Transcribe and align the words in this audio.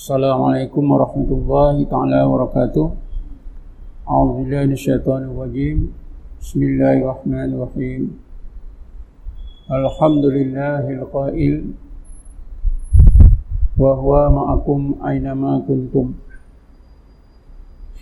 Assalamualaikum 0.00 0.96
warahmatullahi 0.96 1.84
taala 1.84 2.24
wabarakatuh. 2.24 2.88
A'udzu 4.08 4.48
billahi 4.48 4.72
minasyaitonir 4.72 5.28
rajim. 5.28 5.92
Bismillahirrahmanirrahim. 6.40 8.16
Alhamdulillahil 9.68 11.04
qail 11.04 11.76
wa 13.76 13.92
huwa 14.00 14.22
ma'akum 14.32 15.04
aina 15.04 15.36
ma 15.36 15.60
kuntum. 15.68 16.16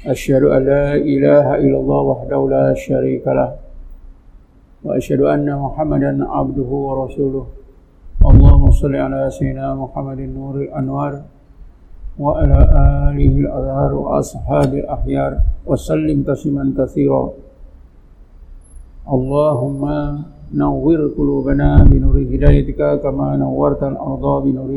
Asyhadu 0.07 0.55
an 0.55 0.71
la 0.71 1.03
ilaha 1.03 1.59
illallah 1.59 2.01
wahdahu 2.15 2.47
la 2.47 2.79
syarika 2.79 3.35
lah. 3.35 3.59
Wa 4.87 4.95
asyhadu 5.03 5.27
anna 5.27 5.59
Muhammadan 5.59 6.23
abduhu 6.23 6.75
wa 6.79 7.11
rasuluh. 7.11 7.51
Allahumma 8.23 8.71
salli 8.71 9.03
ala 9.03 9.27
sayyidina 9.27 9.75
Muhammadin 9.75 10.31
nuril 10.31 10.71
anwar 10.71 11.38
وعلى 12.19 12.59
آله 13.15 13.33
الأظهار 13.47 13.91
وأصحاب 13.95 14.71
الأحيار 14.75 15.33
وسلم 15.67 16.27
تسليما 16.27 16.75
كثيرا. 16.79 17.25
اللهم 19.09 19.83
نور 20.53 20.99
قلوبنا 21.19 21.69
بنور 21.91 22.17
هدايتك 22.33 22.81
كما 23.03 23.39
نورت 23.39 23.83
الأرض 23.83 24.25
بنور 24.45 24.73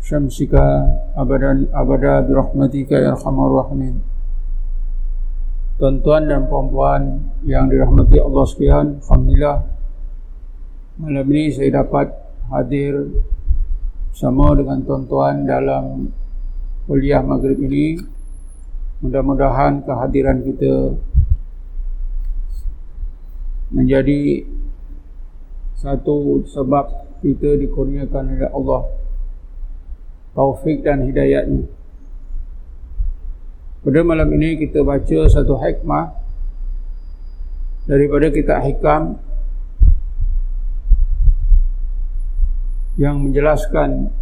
شمسك 0.00 0.54
أبدا 1.22 1.52
أبدا 1.70 2.14
برحمتك 2.26 2.90
يا 2.92 3.12
أرحم 3.12 3.36
الراحمين. 3.36 3.96
Tuan-tuan 5.80 6.28
dan 6.28 6.44
puan-puan 6.44 7.24
yang 7.48 7.64
dirahmati 7.72 8.20
Allah 8.20 8.44
sekalian, 8.44 9.00
Alhamdulillah 9.00 9.64
malam 11.00 11.24
ini 11.32 11.48
saya 11.48 11.80
dapat 11.80 12.12
hadir 12.52 13.08
sama 14.10 14.52
dengan 14.58 14.82
tuan-tuan 14.84 15.46
dalam 15.46 16.10
kuliah 16.84 17.22
maghrib 17.22 17.56
ini 17.62 17.98
mudah-mudahan 19.00 19.80
kehadiran 19.86 20.44
kita 20.44 20.98
menjadi 23.70 24.44
satu 25.78 26.44
sebab 26.44 27.16
kita 27.24 27.56
dikurniakan 27.56 28.36
oleh 28.36 28.50
Allah. 28.52 28.82
Taufik 30.30 30.86
dan 30.86 31.08
hidayatnya. 31.08 31.66
Pada 33.80 34.00
malam 34.04 34.28
ini 34.36 34.60
kita 34.60 34.84
baca 34.84 35.18
satu 35.26 35.56
hikmah 35.56 36.12
daripada 37.88 38.28
kita 38.28 38.60
hikam 38.60 39.16
yang 43.00 43.16
menjelaskan 43.24 44.12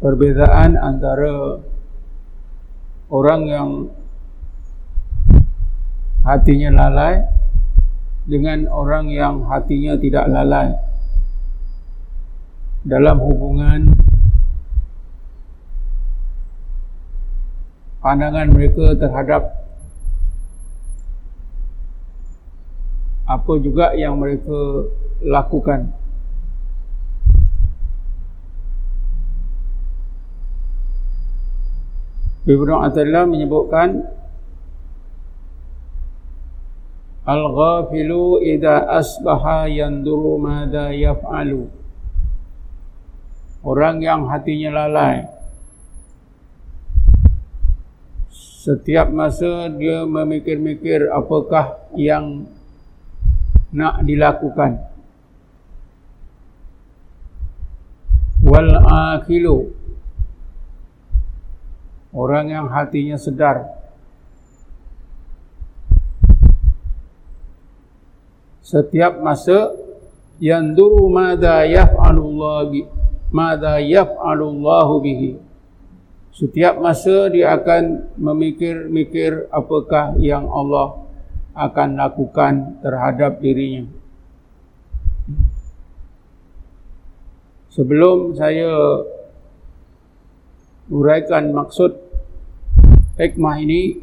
perbezaan 0.00 0.80
antara 0.80 1.60
orang 3.12 3.42
yang 3.44 3.70
hatinya 6.24 6.72
lalai 6.72 7.20
dengan 8.24 8.72
orang 8.72 9.12
yang 9.12 9.44
hatinya 9.44 9.92
tidak 10.00 10.24
lalai. 10.32 10.72
Dalam 12.88 13.20
hubungan 13.20 13.92
pandangan 18.00 18.48
mereka 18.48 18.96
terhadap 18.96 19.60
apa 23.28 23.52
juga 23.62 23.94
yang 23.94 24.18
mereka 24.18 24.88
lakukan. 25.24 25.94
Ibnu 32.42 32.74
Athaillah 32.82 33.22
menyebutkan 33.30 34.02
Al-ghafilu 37.22 38.42
idha 38.42 38.82
asbaha 38.98 39.70
yanduru 39.70 40.42
madha 40.42 40.90
yaf'alu. 40.90 41.70
Orang 43.62 44.02
yang 44.02 44.26
hatinya 44.26 44.74
lalai 44.74 45.22
Setiap 48.62 49.14
masa 49.14 49.70
dia 49.70 50.02
memikir-mikir 50.02 51.14
apakah 51.14 51.78
yang 51.94 52.46
nak 53.70 54.02
dilakukan 54.02 54.82
wal 58.42 58.70
akilu 58.92 59.72
orang 62.12 62.52
yang 62.52 62.66
hatinya 62.68 63.16
sedar. 63.16 63.64
Setiap 68.62 69.20
masa 69.20 69.72
yang 70.40 70.72
duru 70.72 71.08
madza 71.12 71.64
yaf'alullah 71.68 72.72
bi 72.72 72.84
madza 73.28 73.80
yaf'alullahu 73.80 74.94
bihi. 75.04 75.30
Setiap 76.32 76.80
masa 76.80 77.28
dia 77.28 77.52
akan 77.52 78.16
memikir-mikir 78.16 79.52
apakah 79.52 80.16
yang 80.16 80.48
Allah 80.48 81.04
akan 81.52 82.00
lakukan 82.00 82.80
terhadap 82.80 83.44
dirinya 83.44 84.01
Sebelum 87.72 88.36
saya 88.36 88.68
uraikan 90.92 91.56
maksud 91.56 91.96
hikmah 93.16 93.56
ini 93.64 93.96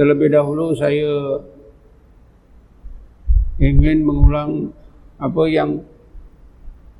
terlebih 0.00 0.32
dahulu 0.32 0.72
saya 0.72 1.44
ingin 3.60 4.00
mengulang 4.00 4.72
apa 5.20 5.44
yang 5.44 5.84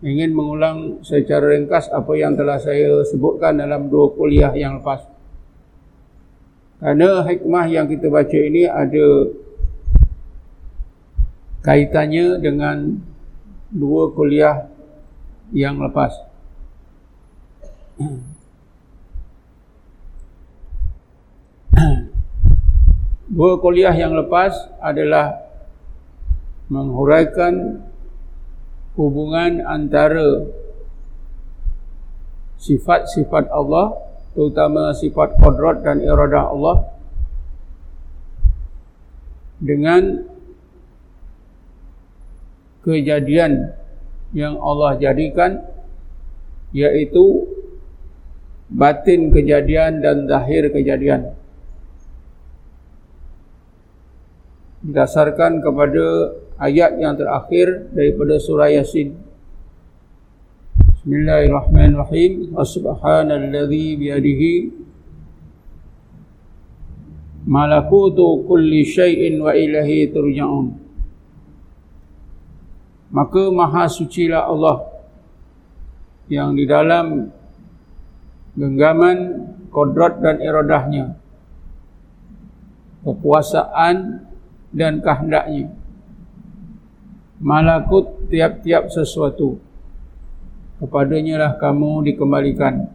ingin 0.05 0.37
mengulang 0.37 1.01
secara 1.01 1.57
ringkas 1.57 1.89
apa 1.89 2.13
yang 2.13 2.37
telah 2.37 2.61
saya 2.61 3.01
sebutkan 3.09 3.57
dalam 3.57 3.89
dua 3.89 4.13
kuliah 4.13 4.53
yang 4.53 4.85
lepas. 4.85 5.09
Karena 6.77 7.25
hikmah 7.25 7.65
yang 7.73 7.89
kita 7.89 8.13
baca 8.13 8.37
ini 8.37 8.69
ada 8.69 9.33
kaitannya 11.65 12.37
dengan 12.37 13.01
dua 13.73 14.13
kuliah 14.13 14.70
yang 15.51 15.79
lepas. 15.79 16.13
Dua 23.31 23.63
kuliah 23.63 23.95
yang 23.95 24.15
lepas 24.19 24.53
adalah 24.83 25.39
menghuraikan 26.71 27.83
hubungan 28.99 29.63
antara 29.67 30.47
sifat-sifat 32.61 33.49
Allah 33.51 33.95
terutama 34.35 34.95
sifat 34.95 35.35
qadrat 35.41 35.83
dan 35.83 35.99
iradah 36.05 36.55
Allah 36.55 36.77
dengan 39.59 40.25
kejadian 42.87 43.75
yang 44.31 44.59
Allah 44.63 44.95
jadikan 44.99 45.59
yaitu 46.71 47.51
batin 48.71 49.35
kejadian 49.35 49.99
dan 49.99 50.31
zahir 50.31 50.71
kejadian. 50.71 51.35
Didasarkan 54.81 55.61
kepada 55.61 56.33
ayat 56.57 56.97
yang 56.97 57.19
terakhir 57.19 57.91
daripada 57.93 58.41
surah 58.41 58.71
Yasin. 58.71 59.19
Bismillahirrahmanirrahim. 61.01 62.55
Subhanalladzi 62.57 63.87
biyadihi. 63.99 64.55
Malakutu 67.51 68.47
kulli 68.47 68.87
syai'in 68.87 69.43
wa 69.43 69.53
ilahi 69.53 70.13
turja'un 70.13 70.80
maka 73.11 73.51
maha 73.51 73.91
sucilah 73.91 74.47
Allah 74.47 74.87
yang 76.31 76.55
di 76.55 76.63
dalam 76.63 77.27
genggaman 78.55 79.19
kodrat 79.75 80.23
dan 80.23 80.39
iradahnya. 80.39 81.19
Kekuasaan 83.03 84.27
dan 84.71 85.03
kehendaknya. 85.03 85.75
Malakut 87.41 88.31
tiap-tiap 88.31 88.93
sesuatu. 88.93 89.59
Kepadanya 90.79 91.41
lah 91.41 91.53
kamu 91.57 92.07
dikembalikan. 92.07 92.93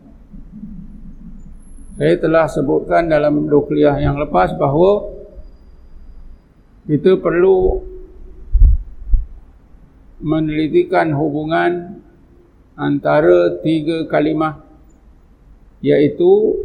Saya 1.95 2.15
telah 2.19 2.45
sebutkan 2.45 3.07
dalam 3.07 3.47
dua 3.47 3.97
yang 3.97 4.19
lepas 4.19 4.53
bahawa 4.55 5.09
kita 6.85 7.17
perlu 7.17 7.81
menelitikan 10.19 11.11
hubungan 11.11 11.99
antara 12.75 13.59
tiga 13.63 14.07
kalimah 14.07 14.63
iaitu 15.79 16.55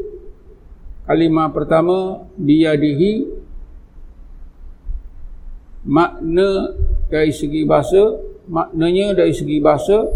kalimah 1.07 1.51
pertama 1.51 2.27
biyadihi 2.39 3.27
makna 5.87 6.75
dari 7.11 7.33
segi 7.35 7.67
bahasa 7.67 8.21
maknanya 8.51 9.15
dari 9.15 9.35
segi 9.35 9.59
bahasa 9.63 10.07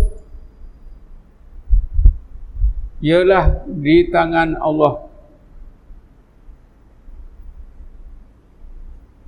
ialah 3.04 3.68
di 3.68 4.08
tangan 4.08 4.56
Allah. 4.56 5.04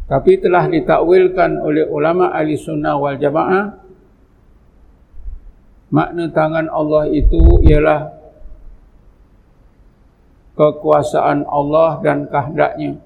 Tapi 0.07 0.39
telah 0.39 0.71
ditakwilkan 0.71 1.61
oleh 1.61 1.85
ulama 1.91 2.31
ahli 2.31 2.55
sunnah 2.55 2.95
wal 2.95 3.19
jamaah 3.19 3.86
makna 5.91 6.27
tangan 6.31 6.67
Allah 6.71 7.07
itu 7.11 7.41
ialah 7.67 8.11
kekuasaan 10.57 11.45
Allah 11.47 12.01
dan 12.01 12.27
kehendaknya 12.27 12.99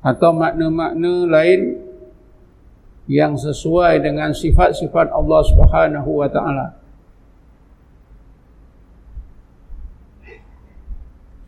atau 0.00 0.32
makna-makna 0.32 1.28
lain 1.28 1.76
yang 3.10 3.34
sesuai 3.36 4.00
dengan 4.00 4.32
sifat-sifat 4.32 5.12
Allah 5.12 5.40
Subhanahu 5.44 6.10
wa 6.24 6.28
taala. 6.30 6.78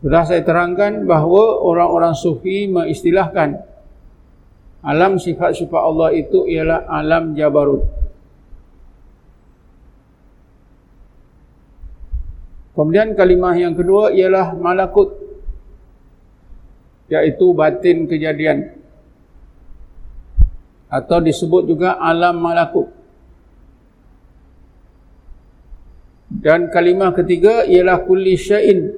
Sudah 0.03 0.27
saya 0.27 0.43
terangkan 0.43 1.07
bahawa 1.07 1.63
orang-orang 1.63 2.11
sufi 2.11 2.67
mengistilahkan 2.67 3.63
alam 4.83 5.15
sifat-sifat 5.15 5.79
Allah 5.79 6.11
itu 6.11 6.43
ialah 6.43 6.83
alam 6.91 7.31
jabarut. 7.39 8.02
Kemudian 12.73 13.13
kalimah 13.13 13.53
yang 13.53 13.77
kedua 13.77 14.09
ialah 14.09 14.57
malakut 14.57 15.13
iaitu 17.05 17.53
batin 17.53 18.09
kejadian 18.09 18.73
atau 20.89 21.21
disebut 21.21 21.69
juga 21.69 22.01
alam 22.01 22.41
malakut. 22.41 22.89
Dan 26.33 26.73
kalimah 26.73 27.13
ketiga 27.13 27.61
ialah 27.69 28.01
kulli 28.09 28.33
syai'in 28.33 28.89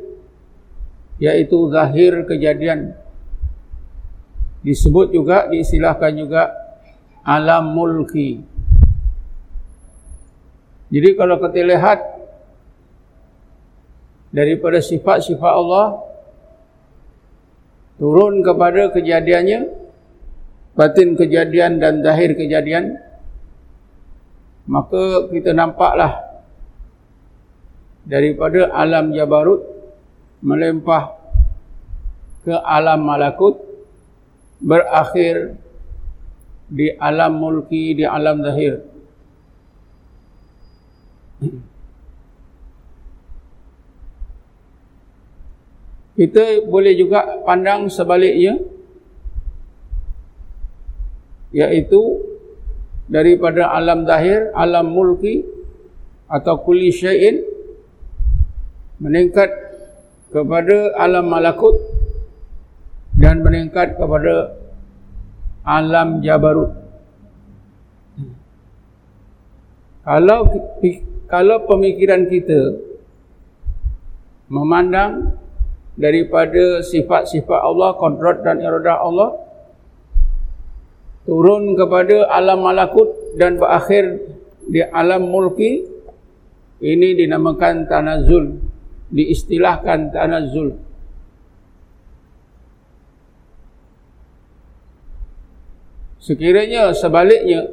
iaitu 1.20 1.68
zahir 1.68 2.24
kejadian. 2.24 2.96
Disebut 4.64 5.12
juga 5.12 5.52
diistilahkan 5.52 6.16
juga 6.16 6.56
alam 7.28 7.76
mulki. 7.76 8.40
Jadi 10.96 11.10
kalau 11.20 11.44
kita 11.44 11.60
lihat 11.60 12.15
daripada 14.36 14.84
sifat-sifat 14.84 15.54
Allah 15.56 16.04
turun 17.96 18.44
kepada 18.44 18.92
kejadiannya 18.92 19.72
batin 20.76 21.16
kejadian 21.16 21.80
dan 21.80 22.04
zahir 22.04 22.36
kejadian 22.36 23.00
maka 24.68 25.32
kita 25.32 25.56
nampaklah 25.56 26.20
daripada 28.04 28.76
alam 28.76 29.16
jabarut 29.16 29.64
melempah 30.44 31.16
ke 32.44 32.52
alam 32.52 33.08
malakut 33.08 33.56
berakhir 34.60 35.56
di 36.68 36.92
alam 37.00 37.40
mulki 37.40 37.96
di 37.96 38.04
alam 38.04 38.44
zahir 38.44 38.84
Kita 46.16 46.64
boleh 46.64 46.96
juga 46.96 47.44
pandang 47.44 47.92
sebaliknya 47.92 48.56
iaitu 51.52 52.24
daripada 53.12 53.72
alam 53.76 54.08
zahir, 54.08 54.48
alam 54.56 54.92
mulki 54.92 55.44
atau 56.32 56.56
kulli 56.64 56.90
syai'in 56.90 57.44
meningkat 59.00 59.52
kepada 60.32 60.96
alam 60.96 61.28
malakut 61.28 61.76
dan 63.20 63.44
meningkat 63.44 63.96
kepada 64.00 64.56
alam 65.64 66.24
jabarut. 66.24 66.72
Kalau 70.06 70.40
kalau 71.26 71.58
pemikiran 71.66 72.30
kita 72.30 72.78
memandang 74.52 75.34
daripada 75.96 76.84
sifat-sifat 76.84 77.60
Allah, 77.60 77.96
kodrat 77.96 78.44
dan 78.44 78.60
iradah 78.60 79.00
Allah 79.00 79.30
turun 81.26 81.74
kepada 81.74 82.30
alam 82.30 82.62
malakut 82.62 83.10
dan 83.36 83.58
berakhir 83.58 84.22
di 84.70 84.84
alam 84.86 85.26
mulki. 85.26 85.92
Ini 86.76 87.16
dinamakan 87.16 87.88
tanazul 87.88 88.60
diistilahkan 89.16 90.12
tanazul. 90.14 90.76
Sekiranya 96.20 96.90
sebaliknya 96.92 97.70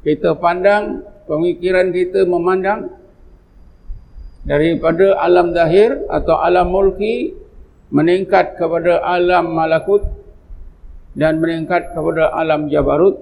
kita 0.00 0.32
pandang 0.40 1.04
pemikiran 1.28 1.92
kita 1.92 2.24
memandang 2.24 2.88
daripada 4.44 5.16
alam 5.20 5.56
zahir 5.56 6.04
atau 6.12 6.36
alam 6.36 6.68
mulki 6.68 7.32
meningkat 7.88 8.60
kepada 8.60 9.00
alam 9.00 9.52
malakut 9.52 10.04
dan 11.16 11.40
meningkat 11.40 11.92
kepada 11.96 12.32
alam 12.36 12.68
jabarut. 12.68 13.16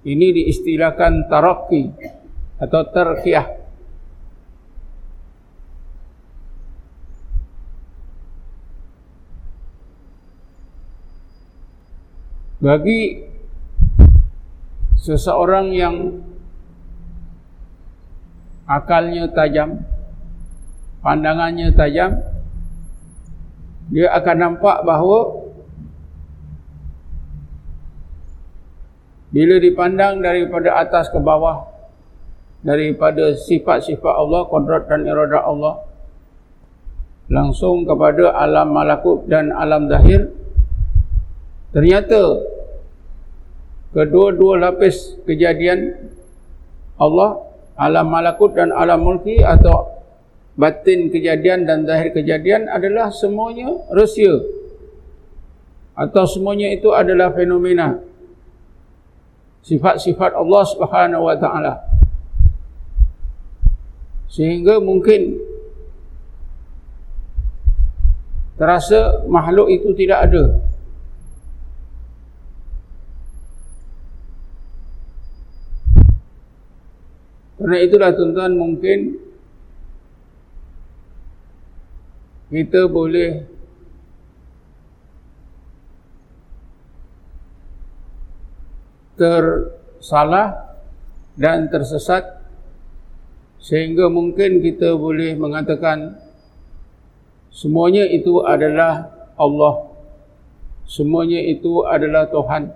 Ini 0.00 0.32
diistilahkan 0.32 1.28
tarakki 1.28 1.92
atau 2.56 2.80
terkiah 2.88 3.60
bagi 12.60 13.24
seseorang 15.00 15.72
yang 15.72 15.96
akalnya 18.70 19.26
tajam, 19.34 19.82
pandangannya 21.02 21.74
tajam, 21.74 22.22
dia 23.90 24.14
akan 24.14 24.36
nampak 24.38 24.86
bahawa 24.86 25.50
bila 29.34 29.58
dipandang 29.58 30.22
daripada 30.22 30.78
atas 30.78 31.10
ke 31.10 31.18
bawah, 31.18 31.66
daripada 32.62 33.34
sifat-sifat 33.34 34.14
Allah, 34.14 34.46
kodrat 34.46 34.86
dan 34.86 35.02
iradah 35.02 35.42
Allah, 35.42 35.74
langsung 37.26 37.82
kepada 37.82 38.38
alam 38.38 38.70
malakut 38.70 39.26
dan 39.26 39.50
alam 39.50 39.90
zahir, 39.90 40.30
ternyata 41.74 42.46
kedua-dua 43.90 44.62
lapis 44.62 45.18
kejadian 45.26 46.10
Allah 46.94 47.49
alam 47.76 48.06
malakut 48.08 48.54
dan 48.54 48.74
alam 48.74 49.02
mulki 49.02 49.40
atau 49.42 50.00
batin 50.58 51.08
kejadian 51.08 51.64
dan 51.64 51.88
zahir 51.88 52.12
kejadian 52.12 52.68
adalah 52.68 53.08
semuanya 53.10 53.70
rahsia. 53.92 54.40
Atau 55.96 56.24
semuanya 56.24 56.72
itu 56.72 56.88
adalah 56.96 57.32
fenomena. 57.36 58.00
Sifat-sifat 59.60 60.32
Allah 60.32 60.62
Subhanahu 60.64 61.28
wa 61.28 61.36
taala. 61.36 61.74
Sehingga 64.30 64.80
mungkin 64.80 65.36
terasa 68.56 69.24
makhluk 69.28 69.72
itu 69.72 69.92
tidak 69.96 70.30
ada 70.30 70.69
Karena 77.70 77.86
itulah 77.86 78.10
tuan-tuan 78.10 78.58
mungkin 78.58 79.14
kita 82.50 82.90
boleh 82.90 83.46
tersalah 89.14 90.74
dan 91.38 91.70
tersesat 91.70 92.42
sehingga 93.62 94.10
mungkin 94.10 94.66
kita 94.66 94.98
boleh 94.98 95.38
mengatakan 95.38 96.18
semuanya 97.54 98.02
itu 98.02 98.42
adalah 98.42 99.14
Allah. 99.38 99.94
Semuanya 100.90 101.38
itu 101.38 101.86
adalah 101.86 102.26
Tuhan 102.34 102.74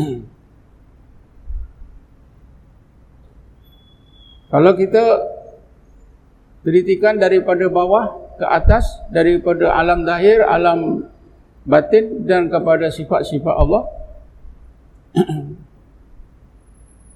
Kalau 4.52 4.76
kita 4.76 5.00
telitikan 6.60 7.16
daripada 7.16 7.72
bawah 7.72 8.36
ke 8.36 8.44
atas, 8.44 8.84
daripada 9.08 9.72
alam 9.72 10.04
zahir, 10.04 10.44
alam 10.44 11.08
batin 11.64 12.28
dan 12.28 12.52
kepada 12.52 12.92
sifat-sifat 12.92 13.54
Allah, 13.56 13.82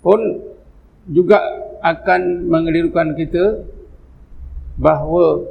pun 0.04 0.20
juga 1.12 1.44
akan 1.84 2.48
mengelirukan 2.48 3.12
kita 3.12 3.68
bahawa 4.80 5.44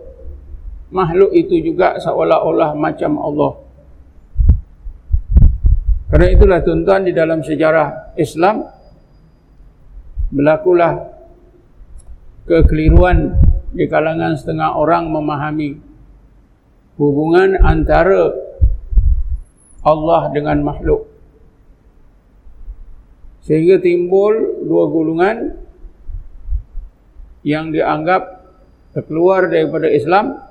makhluk 0.89 1.37
itu 1.37 1.61
juga 1.61 2.01
seolah-olah 2.01 2.73
macam 2.73 3.21
Allah. 3.21 3.51
Kerana 6.09 6.33
itulah 6.33 6.59
tuan-tuan 6.65 7.05
di 7.05 7.13
dalam 7.13 7.45
sejarah 7.45 8.17
Islam 8.17 8.65
berlakulah 10.33 11.14
kekeliruan 12.45 13.37
di 13.75 13.85
kalangan 13.89 14.37
setengah 14.37 14.77
orang 14.77 15.11
memahami 15.11 15.81
hubungan 16.95 17.59
antara 17.59 18.31
Allah 19.85 20.31
dengan 20.33 20.65
makhluk. 20.65 21.05
Sehingga 23.45 23.77
timbul 23.77 24.65
dua 24.65 24.89
gulungan 24.89 25.37
yang 27.45 27.69
dianggap 27.69 28.41
keluar 29.05 29.45
daripada 29.45 29.85
Islam 29.85 30.41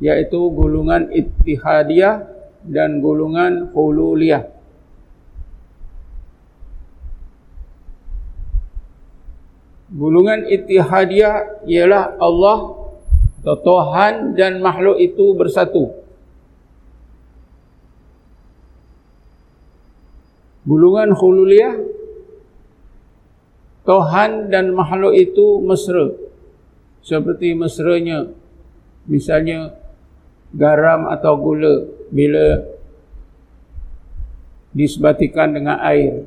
yaitu 0.00 0.48
gulungan 0.52 1.12
ittihadiyah 1.12 2.24
dan 2.64 3.04
gulungan 3.04 3.68
hululiyah. 3.76 4.55
Gulungan 9.96 10.44
ittihadiyah 10.44 11.64
ialah 11.64 12.20
Allah 12.20 12.58
atau 13.40 13.56
Tuhan 13.64 14.36
dan 14.36 14.60
makhluk 14.60 15.00
itu 15.00 15.32
bersatu. 15.32 15.96
Gulungan 20.66 21.16
hululiyah 21.16 21.78
Tuhan 23.86 24.50
dan 24.50 24.74
makhluk 24.74 25.14
itu 25.14 25.62
mesra. 25.62 26.10
Seperti 27.06 27.54
mesranya 27.54 28.26
misalnya 29.06 29.78
garam 30.50 31.06
atau 31.06 31.38
gula 31.38 31.86
bila 32.10 32.66
disebatikan 34.74 35.54
dengan 35.54 35.78
air 35.80 36.26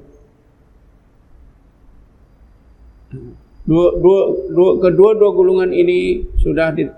dua, 3.69 3.93
dua, 4.01 4.21
dua, 4.49 4.69
kedua-dua 4.81 5.29
gulungan 5.29 5.69
ini 5.69 6.25
sudah 6.41 6.73
di, 6.73 6.89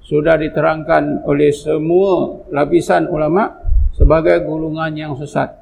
sudah 0.00 0.40
diterangkan 0.40 1.28
oleh 1.28 1.52
semua 1.52 2.40
lapisan 2.48 3.04
ulama 3.12 3.52
sebagai 3.92 4.40
gulungan 4.48 4.96
yang 4.96 5.12
sesat. 5.20 5.52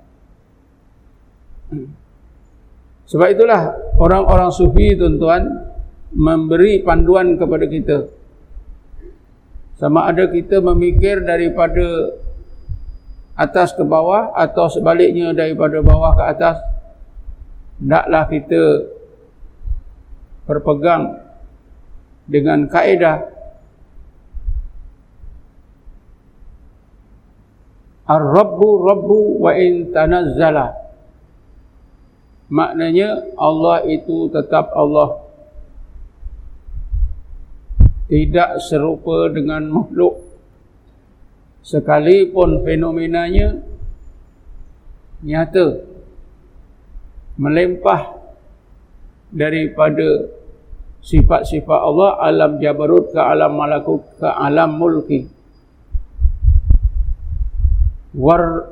Sebab 3.10 3.28
itulah 3.34 3.74
orang-orang 3.98 4.54
sufi 4.54 4.94
tuan-tuan 4.94 5.74
memberi 6.14 6.86
panduan 6.86 7.34
kepada 7.34 7.66
kita. 7.66 8.06
Sama 9.74 10.06
ada 10.06 10.30
kita 10.30 10.62
memikir 10.62 11.26
daripada 11.26 12.14
atas 13.34 13.74
ke 13.74 13.82
bawah 13.82 14.30
atau 14.38 14.70
sebaliknya 14.70 15.34
daripada 15.34 15.82
bawah 15.82 16.14
ke 16.14 16.24
atas. 16.30 16.56
Taklah 17.82 18.24
kita 18.30 18.62
berpegang 20.44 21.20
dengan 22.28 22.68
kaedah 22.68 23.34
Ar-Rabbu 28.04 28.68
Rabbu 28.84 29.40
wa 29.40 29.52
in 29.56 29.88
tanazzala. 29.88 30.76
Maknanya 32.52 33.32
Allah 33.40 33.80
itu 33.88 34.28
tetap 34.28 34.76
Allah. 34.76 35.24
Tidak 38.04 38.60
serupa 38.60 39.32
dengan 39.32 39.64
makhluk. 39.72 40.20
Sekalipun 41.64 42.60
fenomenanya 42.60 43.56
Nyata 45.24 45.80
Melempah 47.40 48.23
daripada 49.34 50.30
sifat-sifat 51.02 51.80
Allah 51.82 52.16
alam 52.22 52.62
jabarut 52.62 53.10
ke 53.10 53.18
alam 53.18 53.58
malakut 53.58 54.06
ke 54.16 54.24
alam 54.30 54.78
mulki. 54.78 55.26
War 58.14 58.70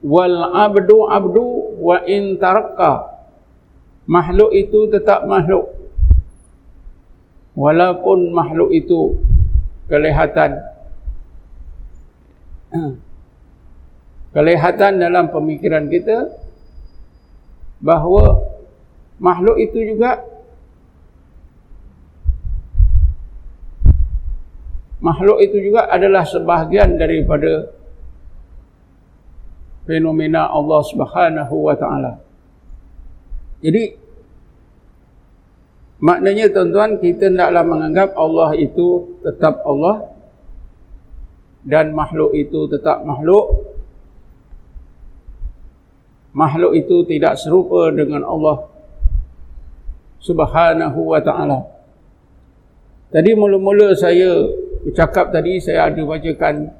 wal 0.00 0.38
abdu 0.56 1.06
abdu 1.12 1.44
wa 1.76 2.00
in 2.08 2.40
taraka. 2.40 3.20
Makhluk 4.08 4.56
itu 4.56 4.88
tetap 4.88 5.28
makhluk. 5.28 5.68
Walaupun 7.52 8.32
makhluk 8.32 8.72
itu 8.72 9.20
kelihatan. 9.92 10.56
Kelihatan 14.32 14.92
dalam 14.96 15.28
pemikiran 15.28 15.92
kita 15.92 16.32
bahawa 17.84 18.47
makhluk 19.18 19.58
itu 19.58 19.94
juga 19.94 20.22
makhluk 24.98 25.38
itu 25.42 25.70
juga 25.70 25.86
adalah 25.90 26.26
sebahagian 26.26 26.98
daripada 26.98 27.70
fenomena 29.88 30.50
Allah 30.50 30.80
Subhanahu 30.84 31.54
wa 31.64 31.74
taala. 31.78 32.12
Jadi 33.64 33.96
maknanya 35.98 36.46
tuan-tuan 36.52 37.00
kita 37.02 37.32
hendaklah 37.32 37.64
menganggap 37.66 38.14
Allah 38.14 38.54
itu 38.54 39.18
tetap 39.24 39.64
Allah 39.66 40.14
dan 41.66 41.90
makhluk 41.96 42.36
itu 42.36 42.70
tetap 42.70 43.02
makhluk. 43.02 43.74
Makhluk 46.36 46.76
itu 46.76 47.02
tidak 47.08 47.34
serupa 47.40 47.90
dengan 47.90 48.22
Allah 48.22 48.77
subhanahu 50.18 51.14
wa 51.14 51.20
ta'ala. 51.22 51.58
Tadi 53.08 53.32
mula-mula 53.32 53.96
saya 53.96 54.44
bercakap 54.84 55.32
tadi, 55.32 55.56
saya 55.62 55.88
ada 55.88 56.02
bacakan 56.04 56.70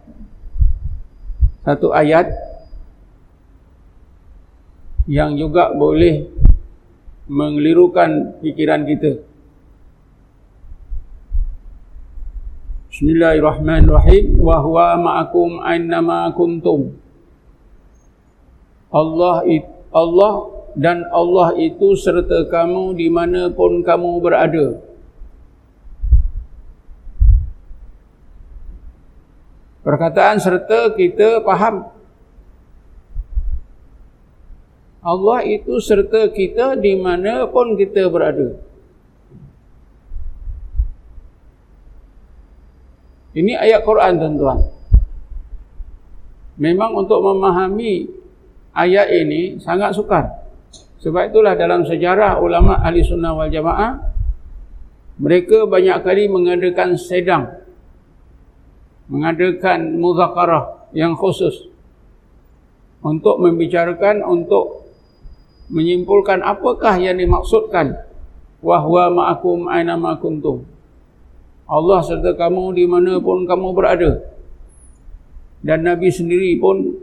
satu 1.65 1.93
ayat 1.93 2.29
yang 5.09 5.41
juga 5.41 5.73
boleh 5.73 6.29
mengelirukan 7.29 8.41
fikiran 8.45 8.85
kita. 8.85 9.25
Bismillahirrahmanirrahim. 12.93 14.43
Wa 14.43 14.59
huwa 14.61 14.99
ma'akum 14.99 15.63
ainnama 15.63 16.29
kuntum. 16.35 16.99
Allah 18.89 19.45
Allah 19.95 20.58
dan 20.77 21.09
Allah 21.09 21.57
itu 21.57 21.97
serta 21.97 22.49
kamu 22.51 22.97
di 22.99 23.09
mana 23.09 23.49
pun 23.49 23.81
kamu 23.81 24.21
berada. 24.21 24.81
Perkataan 29.87 30.37
serta 30.37 30.93
kita 30.93 31.41
faham. 31.41 31.89
Allah 35.01 35.41
itu 35.47 35.81
serta 35.81 36.29
kita 36.29 36.77
di 36.77 36.93
mana 36.99 37.49
pun 37.49 37.73
kita 37.79 38.11
berada. 38.13 38.59
Ini 43.33 43.55
ayat 43.55 43.87
Quran 43.87 44.19
tuan-tuan. 44.19 44.59
Memang 46.59 46.91
untuk 46.99 47.23
memahami 47.23 48.11
ayat 48.75 49.09
ini 49.15 49.63
sangat 49.63 49.95
sukar. 49.95 50.48
Sebab 50.99 51.31
itulah 51.31 51.55
dalam 51.55 51.87
sejarah 51.87 52.43
ulama 52.43 52.83
ahli 52.83 53.07
sunnah 53.07 53.31
wal 53.35 53.51
jamaah 53.51 53.99
mereka 55.19 55.67
banyak 55.67 55.99
kali 56.03 56.31
mengadakan 56.31 56.95
sedang 56.95 57.67
mengadakan 59.11 59.99
muzakarah 59.99 60.91
yang 60.93 61.17
khusus 61.17 61.71
untuk 63.03 63.39
membicarakan 63.41 64.23
untuk 64.27 64.89
menyimpulkan 65.69 66.41
apakah 66.43 66.97
yang 66.97 67.17
dimaksudkan. 67.21 68.05
Wahwa 68.59 69.07
ma'akum 69.15 69.71
aina 69.71 69.95
ma 69.95 70.19
kuntum. 70.19 70.67
Allah 71.69 72.03
serta 72.03 72.35
kamu 72.35 72.75
di 72.75 72.85
mana 72.91 73.23
pun 73.23 73.47
kamu 73.47 73.71
berada. 73.71 74.19
Dan 75.63 75.87
Nabi 75.87 76.11
sendiri 76.11 76.59
pun 76.59 76.97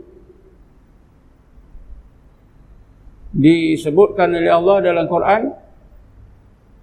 disebutkan 3.36 4.32
oleh 4.32 4.48
Allah 4.48 4.76
dalam 4.80 5.04
Quran 5.04 5.52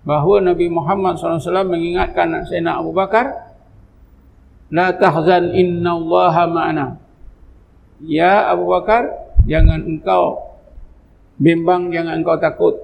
bahawa 0.06 0.54
Nabi 0.54 0.70
Muhammad 0.70 1.18
SAW 1.18 1.66
mengingatkan 1.66 2.46
Sayyidina 2.46 2.78
Abu 2.78 2.94
Bakar 2.94 3.54
La 4.74 4.90
tahzan 4.90 5.54
inna 5.54 5.94
allaha 5.94 6.50
ma'ana. 6.50 6.98
Ya 8.02 8.50
Abu 8.50 8.66
Bakar 8.74 9.06
Jangan 9.44 9.84
engkau 9.84 10.40
Bimbang 11.38 11.94
jangan 11.94 12.22
engkau 12.22 12.38
takut. 12.42 12.76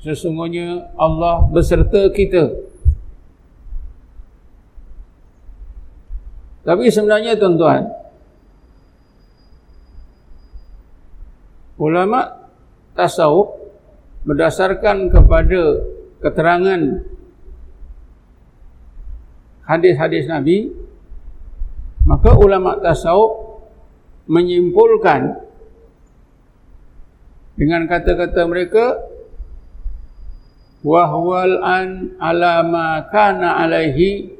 Sesungguhnya 0.00 0.90
Allah 0.96 1.44
beserta 1.48 2.08
kita. 2.12 2.50
Tapi 6.64 6.88
sebenarnya 6.88 7.36
tuan-tuan 7.36 7.84
Ulama 11.76 12.43
tasawuf 12.94 13.54
berdasarkan 14.24 15.12
kepada 15.12 15.62
keterangan 16.24 17.04
hadis-hadis 19.68 20.24
Nabi 20.26 20.72
maka 22.08 22.32
ulama 22.36 22.80
tasawuf 22.80 23.60
menyimpulkan 24.24 25.44
dengan 27.54 27.86
kata-kata 27.86 28.42
mereka 28.50 28.98
wahwal 30.84 31.62
an 31.64 32.12
ala 32.18 32.60
ma 32.66 33.08
kana 33.08 33.62
alaihi 33.62 34.36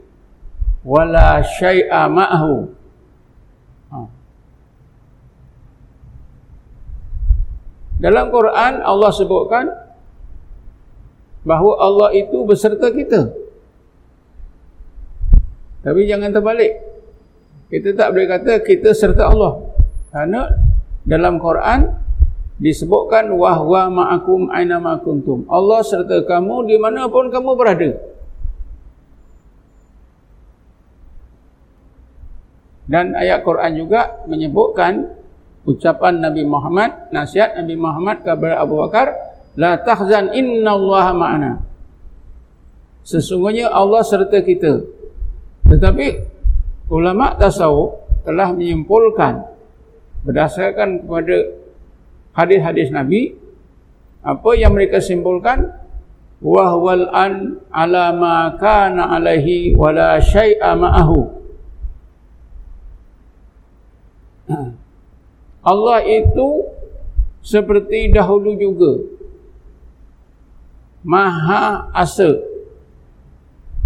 wala 0.84 1.40
syai'a 1.40 2.04
ma'hu 2.10 2.73
dalam 8.04 8.28
Quran 8.28 8.84
Allah 8.84 9.10
sebutkan 9.16 9.64
bahawa 11.40 11.72
Allah 11.80 12.08
itu 12.12 12.44
beserta 12.44 12.92
kita. 12.92 13.32
Tapi 15.80 16.04
jangan 16.04 16.28
terbalik. 16.28 16.84
Kita 17.72 17.96
tak 17.96 18.12
boleh 18.12 18.28
kata 18.28 18.52
kita 18.60 18.92
serta 18.92 19.32
Allah. 19.32 19.56
Karena 20.12 20.52
dalam 21.08 21.40
Quran 21.40 21.96
disebutkan 22.60 23.32
wahwa 23.32 23.88
ma'akum 23.88 24.52
aina 24.52 24.76
ma 24.76 25.00
kuntum. 25.00 25.48
Allah 25.48 25.80
serta 25.80 26.28
kamu 26.28 26.68
di 26.68 26.76
mana 26.76 27.08
pun 27.08 27.32
kamu 27.32 27.56
berada. 27.56 27.88
Dan 32.84 33.16
ayat 33.16 33.40
Quran 33.40 33.80
juga 33.80 34.28
menyebutkan 34.28 35.23
ucapan 35.64 36.20
Nabi 36.20 36.44
Muhammad, 36.44 37.08
nasihat 37.10 37.56
Nabi 37.56 37.74
Muhammad 37.76 38.20
kepada 38.24 38.60
Abu 38.60 38.80
Bakar, 38.80 39.12
La 39.54 39.78
tahzan 39.78 40.34
inna 40.34 40.74
Allah 40.74 41.06
ma'ana. 41.14 41.52
Sesungguhnya 43.06 43.70
Allah 43.70 44.02
serta 44.02 44.42
kita. 44.42 44.82
Tetapi 45.68 46.06
ulama 46.90 47.38
tasawuf 47.38 48.02
telah 48.26 48.50
menyimpulkan 48.50 49.44
berdasarkan 50.24 51.04
kepada 51.04 51.36
hadis-hadis 52.32 52.88
Nabi 52.88 53.36
apa 54.24 54.50
yang 54.56 54.72
mereka 54.72 54.98
simpulkan 55.04 55.68
wahwal 56.40 57.12
an 57.12 57.60
ala 57.68 58.10
ma 58.16 58.56
kana 58.56 59.12
alaihi 59.20 59.76
wala 59.76 60.16
syai'a 60.18 60.72
ma'ahu. 60.74 61.20
Allah 65.64 66.04
itu 66.04 66.68
seperti 67.40 68.12
dahulu 68.12 68.52
juga. 68.56 68.92
Maha 71.04 71.88
asa. 71.92 72.40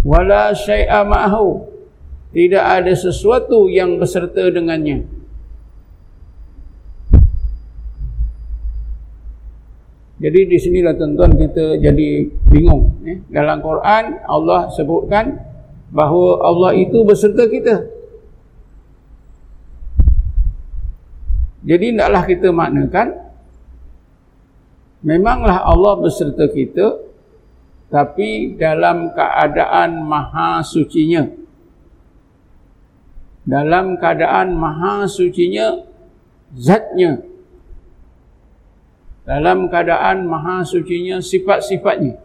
Wala 0.03 0.55
syai'a 0.55 1.03
ma'hu 1.03 1.67
tidak 2.31 2.63
ada 2.63 2.93
sesuatu 2.95 3.67
yang 3.67 3.99
berserta 3.99 4.47
dengannya. 4.47 5.03
Jadi 10.19 10.51
di 10.51 10.57
sinilah 10.59 10.99
tuan-tuan 10.99 11.31
kita 11.39 11.79
jadi 11.79 12.27
bingung 12.51 12.91
eh? 13.07 13.23
dalam 13.31 13.63
Quran 13.63 14.19
Allah 14.27 14.67
sebutkan 14.67 15.31
bahawa 15.95 16.43
Allah 16.43 16.71
itu 16.75 17.07
berserta 17.07 17.47
kita 17.47 17.87
jadi 21.69 21.93
hendaklah 21.93 22.25
kita 22.25 22.49
maknakan 22.49 23.13
memanglah 25.05 25.61
Allah 25.61 26.01
berserta 26.01 26.49
kita 26.49 26.97
tapi 27.93 28.57
dalam 28.57 29.13
keadaan 29.13 30.01
maha 30.01 30.65
sucinya. 30.65 31.29
Dalam 33.45 34.01
keadaan 34.01 34.57
maha 34.57 35.05
sucinya 35.05 35.85
zatnya. 36.57 37.21
Dalam 39.29 39.69
keadaan 39.69 40.25
maha 40.25 40.65
sucinya 40.65 41.21
sifat-sifatnya. 41.21 42.17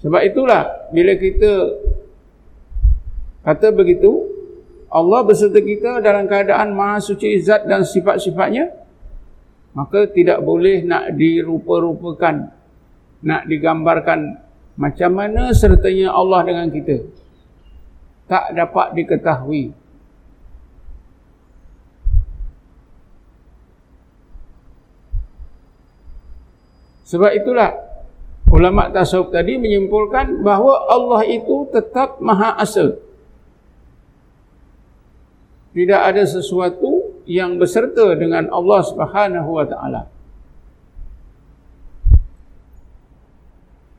Sebab 0.00 0.20
itulah 0.24 0.88
bila 0.96 1.12
kita 1.20 1.76
kata 3.44 3.68
begitu 3.68 4.31
Allah 4.92 5.24
berserta 5.24 5.56
kita 5.56 6.04
dalam 6.04 6.28
keadaan 6.28 6.76
maha 6.76 7.00
suci 7.00 7.40
zat 7.40 7.64
dan 7.64 7.80
sifat-sifatnya 7.80 8.68
maka 9.72 10.04
tidak 10.12 10.44
boleh 10.44 10.84
nak 10.84 11.16
dirupa-rupakan 11.16 12.52
nak 13.24 13.42
digambarkan 13.48 14.36
macam 14.76 15.10
mana 15.16 15.52
sertanya 15.56 16.12
Allah 16.12 16.44
dengan 16.44 16.68
kita. 16.68 17.08
Tak 18.28 18.52
dapat 18.52 18.96
diketahui. 18.96 19.72
Sebab 27.08 27.32
itulah 27.36 27.76
ulama 28.48 28.88
tasawuf 28.88 29.32
tadi 29.32 29.60
menyimpulkan 29.60 30.40
bahawa 30.40 30.88
Allah 30.88 31.28
itu 31.28 31.68
tetap 31.68 32.16
maha 32.24 32.56
asa 32.56 32.96
tidak 35.72 36.00
ada 36.12 36.22
sesuatu 36.28 37.20
yang 37.24 37.56
berserta 37.56 38.12
dengan 38.16 38.48
Allah 38.52 38.80
Subhanahu 38.84 39.50
wa 39.56 39.66
taala 39.68 40.12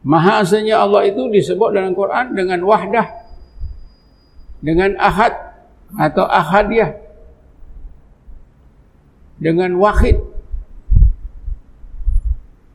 Maha 0.04 0.44
asanya 0.44 0.84
Allah 0.84 1.08
itu 1.08 1.32
disebut 1.32 1.72
dalam 1.72 1.96
Quran 1.96 2.36
dengan 2.36 2.60
wahdah. 2.68 3.08
Dengan 4.60 5.00
ahad 5.00 5.32
atau 5.96 6.28
ahadiyah. 6.28 6.92
Dengan 9.40 9.80
wahid. 9.80 10.20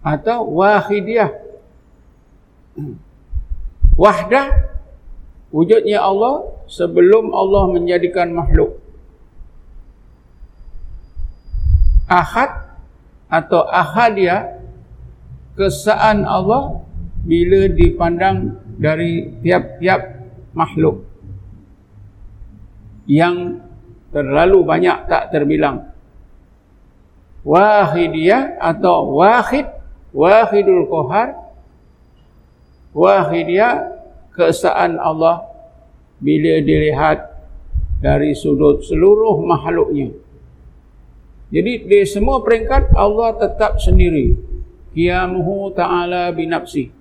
Atau 0.01 0.57
wahidiyah. 0.57 1.37
Wahdah 4.01 4.73
wujudnya 5.53 6.01
Allah 6.01 6.49
sebelum 6.65 7.37
Allah 7.37 7.77
menjadikan 7.77 8.33
makhluk. 8.33 8.81
Ahad 12.09 12.73
atau 13.29 13.69
ahadiyah 13.69 14.65
kesaan 15.53 16.25
Allah 16.25 16.81
bila 17.29 17.69
dipandang 17.69 18.57
dari 18.81 19.29
tiap-tiap 19.45 20.01
makhluk 20.57 21.05
yang 23.05 23.61
terlalu 24.09 24.65
banyak 24.65 25.05
tak 25.09 25.29
terbilang. 25.29 25.93
Wahidiyah 27.45 28.57
atau 28.57 29.21
wahid 29.21 29.69
wahidul 30.13 30.89
kohar 30.89 31.37
wahidiyah 32.97 33.89
keesaan 34.33 34.97
Allah 34.97 35.45
bila 36.19 36.61
dilihat 36.65 37.25
dari 37.99 38.33
sudut 38.33 38.83
seluruh 38.85 39.43
makhluknya 39.43 40.15
jadi 41.49 41.73
di 41.89 41.99
semua 42.05 42.45
peringkat 42.45 42.93
Allah 42.93 43.37
tetap 43.37 43.81
sendiri 43.81 44.37
qiyamuhu 44.93 45.73
ta'ala 45.73 46.33
binafsih 46.33 46.99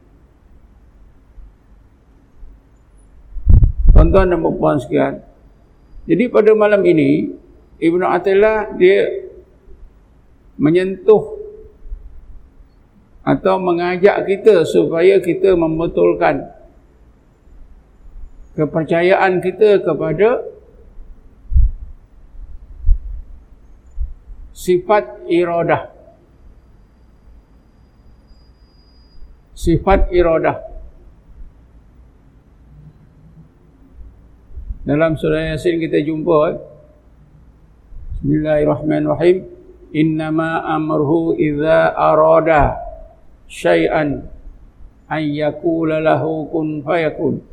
Tuan-tuan 3.98 4.30
dan 4.30 4.46
puan 4.46 4.78
sekalian. 4.78 5.26
Jadi 6.06 6.30
pada 6.30 6.54
malam 6.54 6.86
ini 6.86 7.34
Ibnu 7.82 8.06
Athaillah 8.06 8.78
dia 8.78 9.10
menyentuh 10.54 11.34
atau 13.26 13.58
mengajak 13.58 14.22
kita 14.30 14.64
supaya 14.70 15.18
kita 15.18 15.58
membetulkan 15.58 16.46
kepercayaan 18.54 19.42
kita 19.42 19.82
kepada 19.82 20.46
sifat 24.58 25.30
iradah 25.30 25.94
sifat 29.58 30.14
iradah. 30.14 30.58
Dalam 34.88 35.20
surah 35.20 35.52
Yasin 35.52 35.84
kita 35.84 36.00
jumpa 36.00 36.38
eh? 36.54 36.58
Bismillahirrahmanirrahim. 38.18 39.38
Innama 39.92 40.64
amruhu 40.64 41.36
idza 41.36 41.92
arada 41.92 42.80
syai'an 43.52 44.26
an 45.12 45.24
yakula 45.36 46.00
lahu 46.00 46.48
kun 46.48 46.86
fayakun. 46.86 47.44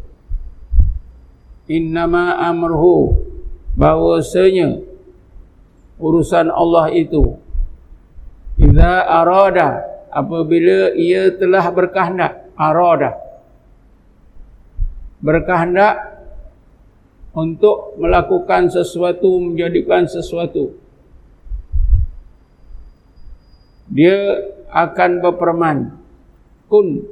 Innama 1.67 2.39
amruhu 2.39 3.19
bahwasanya 3.75 4.94
urusan 5.99 6.51
Allah 6.51 6.91
itu. 6.95 7.39
Idza 8.59 9.07
arada 9.07 9.83
apabila 10.11 10.95
ia 10.95 11.35
telah 11.35 11.65
berkehendak 11.75 12.55
arada. 12.55 13.19
Berkehendak 15.19 16.15
untuk 17.35 17.99
melakukan 17.99 18.71
sesuatu 18.71 19.43
menjadikan 19.43 20.07
sesuatu. 20.07 20.79
Dia 23.91 24.39
akan 24.71 25.11
berperman. 25.19 25.79
Kun. 26.71 27.03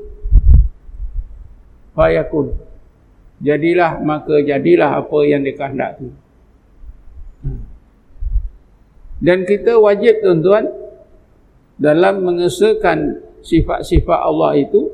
Fayakun. 1.93 2.55
Jadilah 3.43 3.99
maka 3.99 4.39
jadilah 4.39 5.03
apa 5.03 5.19
yang 5.27 5.43
dikehendaki 5.43 6.22
dan 9.23 9.47
kita 9.47 9.79
wajib 9.79 10.19
tuan-tuan 10.19 10.67
dalam 11.79 12.27
mengesahkan 12.27 13.23
sifat-sifat 13.47 14.19
Allah 14.19 14.59
itu 14.59 14.91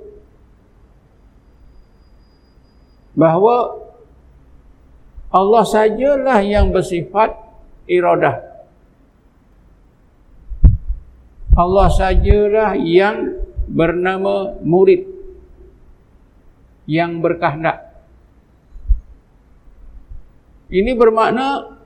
bahawa 3.16 3.88
Allah 5.32 5.64
sajalah 5.64 6.40
yang 6.44 6.72
bersifat 6.72 7.36
iradah. 7.88 8.44
Allah 11.56 11.88
sajalah 11.90 12.76
yang 12.76 13.44
bernama 13.68 14.56
murid 14.60 15.08
yang 16.88 17.20
berkehendak. 17.20 17.88
Ini 20.68 20.92
bermakna 20.96 21.77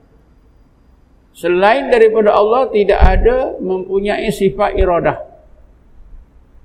Selain 1.33 1.89
daripada 1.89 2.37
Allah 2.37 2.69
tidak 2.69 3.01
ada 3.01 3.57
mempunyai 3.57 4.29
sifat 4.29 4.77
iradah. 4.77 5.17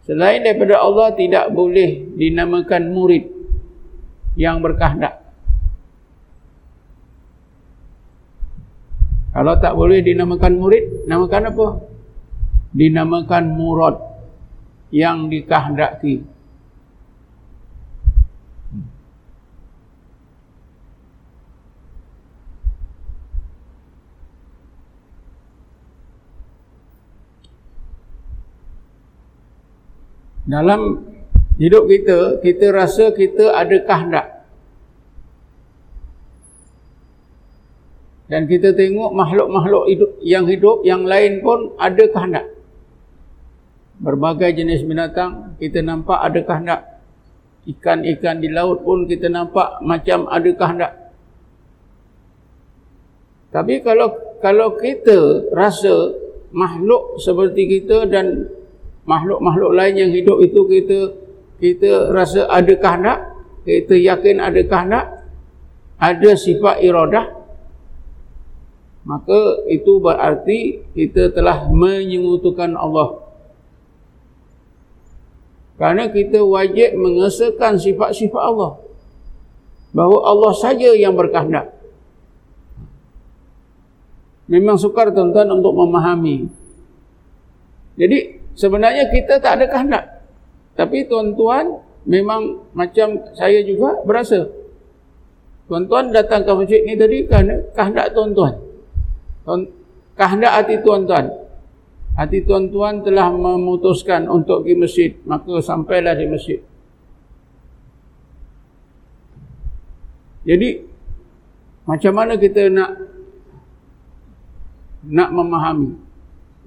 Selain 0.05 0.45
daripada 0.45 0.81
Allah 0.81 1.13
tidak 1.17 1.49
boleh 1.53 2.17
dinamakan 2.17 2.93
murid 2.93 3.29
yang 4.37 4.61
berkehendak. 4.61 5.21
Kalau 9.33 9.55
tak 9.61 9.77
boleh 9.77 10.01
dinamakan 10.01 10.53
murid, 10.57 11.05
namakan 11.07 11.43
apa? 11.53 11.67
Dinamakan 12.73 13.45
murad 13.55 13.97
yang 14.89 15.29
dikehendaki. 15.29 16.25
Dalam 30.49 31.05
hidup 31.61 31.85
kita 31.85 32.41
kita 32.41 32.73
rasa 32.73 33.13
kita 33.13 33.53
ada 33.53 33.77
kehendak 33.85 34.27
dan 38.33 38.49
kita 38.49 38.73
tengok 38.73 39.13
makhluk-makhluk 39.13 39.85
hidup 39.93 40.11
yang 40.25 40.49
hidup 40.49 40.81
yang 40.89 41.05
lain 41.05 41.45
pun 41.45 41.77
ada 41.77 42.05
kehendak 42.09 42.47
berbagai 44.01 44.57
jenis 44.57 44.89
binatang 44.89 45.53
kita 45.61 45.85
nampak 45.85 46.17
ada 46.17 46.41
kehendak 46.41 46.81
ikan-ikan 47.69 48.41
di 48.41 48.49
laut 48.49 48.81
pun 48.81 49.05
kita 49.05 49.29
nampak 49.29 49.85
macam 49.85 50.25
ada 50.33 50.51
kehendak 50.57 50.93
tapi 53.53 53.85
kalau 53.85 54.17
kalau 54.41 54.81
kita 54.81 55.51
rasa 55.53 56.17
makhluk 56.57 57.21
seperti 57.21 57.81
kita 57.81 58.09
dan 58.09 58.49
makhluk-makhluk 59.09 59.73
lain 59.73 59.95
yang 59.97 60.13
hidup 60.13 60.37
itu 60.45 60.61
kita 60.69 60.99
kita 61.59 62.13
rasa 62.13 62.45
ada 62.53 62.75
kehendak 62.77 63.19
kita 63.65 63.97
yakin 63.97 64.37
ada 64.39 64.61
kehendak 64.61 65.19
ada 65.99 66.31
sifat 66.39 66.81
iradah. 66.81 67.27
Maka 69.03 69.67
itu 69.67 69.99
berarti 69.99 70.87
kita 70.95 71.35
telah 71.35 71.67
menyekutukan 71.69 72.79
Allah. 72.79 73.27
Kerana 75.79 76.11
kita 76.11 76.43
wajib 76.43 76.99
mengesahkan 76.99 77.79
sifat-sifat 77.79 78.43
Allah. 78.43 78.79
Bahawa 79.95 80.19
Allah 80.27 80.53
saja 80.55 80.91
yang 80.95 81.15
berkehendak. 81.15 81.73
Memang 84.49 84.77
sukar 84.81 85.13
tuan-tuan 85.13 85.49
untuk 85.51 85.77
memahami. 85.77 86.49
Jadi 87.99 88.38
Sebenarnya 88.59 89.07
kita 89.07 89.39
tak 89.39 89.63
ada 89.63 89.71
kehendak. 89.71 90.05
Tapi 90.75 91.07
tuan-tuan 91.07 91.79
memang 92.11 92.67
macam 92.75 93.23
saya 93.39 93.63
juga 93.63 94.03
berasa. 94.03 94.51
Tuan-tuan 95.71 96.11
datang 96.11 96.43
ke 96.43 96.51
masjid 96.59 96.81
ni 96.83 96.99
tadi 96.99 97.23
kerana 97.31 97.55
kehendak 97.71 98.11
tuan-tuan. 98.19 98.59
Kehendak 100.19 100.53
hati 100.59 100.75
tuan-tuan. 100.83 101.31
Hati 102.19 102.43
tuan-tuan 102.43 102.99
telah 103.07 103.31
memutuskan 103.31 104.27
untuk 104.27 104.67
pergi 104.67 104.75
masjid. 104.75 105.11
Maka 105.23 105.63
sampailah 105.63 106.19
di 106.19 106.27
masjid. 106.27 106.59
Jadi 110.43 110.83
macam 111.87 112.13
mana 112.17 112.35
kita 112.35 112.67
nak 112.75 112.91
nak 115.07 115.31
memahami 115.31 116.08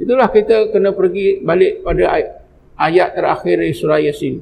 Itulah 0.02 0.34
kita 0.34 0.74
kena 0.74 0.98
pergi 0.98 1.46
balik 1.46 1.86
pada 1.86 2.18
ayat, 2.18 2.30
ayat 2.74 3.10
terakhir 3.14 3.62
surah 3.78 4.02
Yasin. 4.02 4.42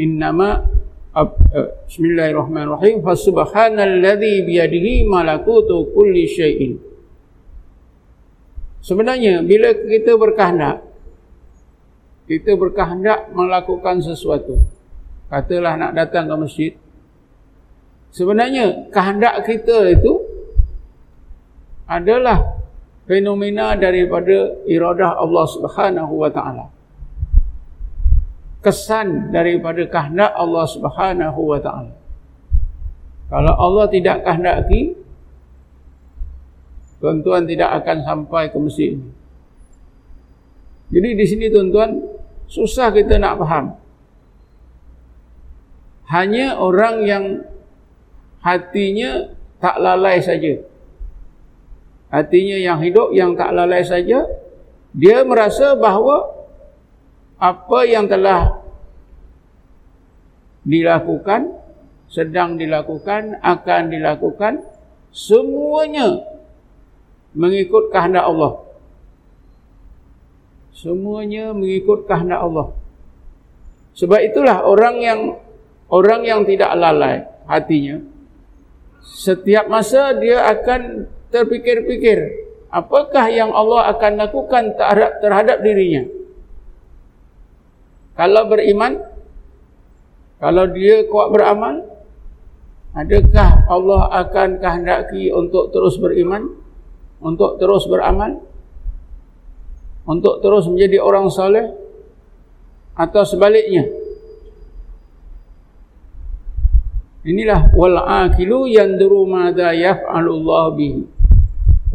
Innama 0.00 0.64
uh, 1.12 1.28
Bismillahirrahmanirrahim. 1.84 3.04
Fasubhanalladzi 3.04 4.48
biyadihi 4.48 5.04
malakutu 5.04 5.92
kulli 5.92 6.24
syai'in. 6.24 6.80
Sebenarnya 8.80 9.44
bila 9.44 9.76
kita 9.76 10.16
berkehendak 10.16 10.80
kita 12.24 12.56
berkehendak 12.56 13.30
melakukan 13.36 14.00
sesuatu. 14.00 14.58
Katalah 15.28 15.76
nak 15.76 15.92
datang 15.92 16.24
ke 16.26 16.34
masjid. 16.40 16.72
Sebenarnya 18.16 18.88
kehendak 18.88 19.44
kita 19.44 19.92
itu 19.92 20.24
adalah 21.84 22.55
fenomena 23.06 23.78
daripada 23.78 24.58
iradah 24.66 25.16
Allah 25.16 25.46
Subhanahu 25.46 26.14
wa 26.26 26.30
taala. 26.30 26.66
Kesan 28.60 29.30
daripada 29.30 29.86
kehendak 29.86 30.34
Allah 30.34 30.66
Subhanahu 30.66 31.40
wa 31.54 31.58
taala. 31.62 31.94
Kalau 33.30 33.54
Allah 33.54 33.86
tidak 33.90 34.26
kehendaki 34.26 34.98
tuan-tuan 36.98 37.46
tidak 37.46 37.82
akan 37.82 38.02
sampai 38.02 38.50
ke 38.50 38.58
masjid 38.58 38.98
ini. 38.98 39.10
Jadi 40.86 41.08
di 41.18 41.24
sini 41.26 41.46
tuan-tuan 41.50 41.90
susah 42.50 42.90
kita 42.90 43.18
nak 43.22 43.38
faham. 43.42 43.66
Hanya 46.06 46.58
orang 46.58 47.02
yang 47.02 47.24
hatinya 48.42 49.34
tak 49.58 49.82
lalai 49.82 50.22
saja 50.22 50.62
Artinya 52.10 52.56
yang 52.56 52.78
hidup 52.80 53.10
yang 53.12 53.34
tak 53.34 53.50
lalai 53.50 53.82
saja 53.82 54.24
dia 54.96 55.18
merasa 55.26 55.74
bahawa 55.76 56.32
apa 57.36 57.78
yang 57.84 58.08
telah 58.08 58.64
dilakukan 60.64 61.52
sedang 62.06 62.56
dilakukan 62.56 63.42
akan 63.42 63.82
dilakukan 63.90 64.62
semuanya 65.10 66.22
mengikut 67.36 67.92
kehendak 67.92 68.24
Allah. 68.24 68.64
Semuanya 70.72 71.52
mengikut 71.52 72.08
kehendak 72.08 72.40
Allah. 72.40 72.72
Sebab 73.96 74.20
itulah 74.22 74.64
orang 74.64 74.96
yang 75.02 75.20
orang 75.90 76.22
yang 76.26 76.40
tidak 76.44 76.70
lalai 76.76 77.24
hatinya 77.46 78.02
setiap 79.06 79.70
masa 79.70 80.12
dia 80.18 80.42
akan 80.50 81.06
terfikir-fikir 81.36 82.46
apakah 82.72 83.28
yang 83.28 83.52
Allah 83.52 83.92
akan 83.92 84.12
lakukan 84.16 84.72
terhadap, 84.76 85.12
terhadap 85.20 85.58
dirinya? 85.60 86.08
Kalau 88.16 88.48
beriman 88.48 88.92
kalau 90.40 90.64
dia 90.72 91.04
kuat 91.08 91.32
beramal 91.32 91.84
adakah 92.96 93.68
Allah 93.68 94.02
akan 94.24 94.60
kehendaki 94.60 95.28
untuk 95.32 95.68
terus 95.72 96.00
beriman 96.00 96.48
untuk 97.20 97.60
terus 97.60 97.84
beramal 97.88 98.40
untuk 100.08 100.40
terus 100.40 100.64
menjadi 100.68 101.04
orang 101.04 101.28
soleh 101.28 101.76
atau 102.96 103.20
sebaliknya? 103.28 103.84
Inilah 107.26 107.74
wal 107.74 108.00
aqilu 108.00 108.70
yanduru 108.70 109.26
madza 109.26 109.74
yaf'alullah 109.74 110.72
bihi 110.78 111.15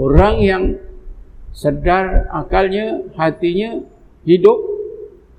orang 0.02 0.36
yang 0.42 0.64
sedar 1.54 2.26
akalnya 2.34 3.06
hatinya 3.14 3.86
hidup 4.26 4.58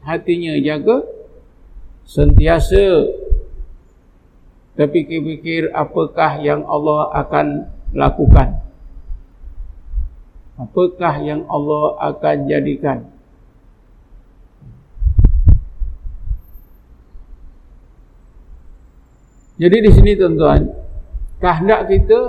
hatinya 0.07 0.55
jaga 0.62 1.03
sentiasa 2.07 3.11
terfikir-fikir 4.79 5.68
apakah 5.75 6.40
yang 6.40 6.64
Allah 6.64 7.12
akan 7.12 7.46
lakukan. 7.92 8.61
Apakah 10.57 11.14
yang 11.20 11.44
Allah 11.48 11.96
akan 12.12 12.37
jadikan. 12.48 13.09
Jadi 19.61 19.77
di 19.79 19.90
sini 19.94 20.12
tuan-tuan 20.18 20.66
kehendak 21.38 21.87
kita 21.87 22.20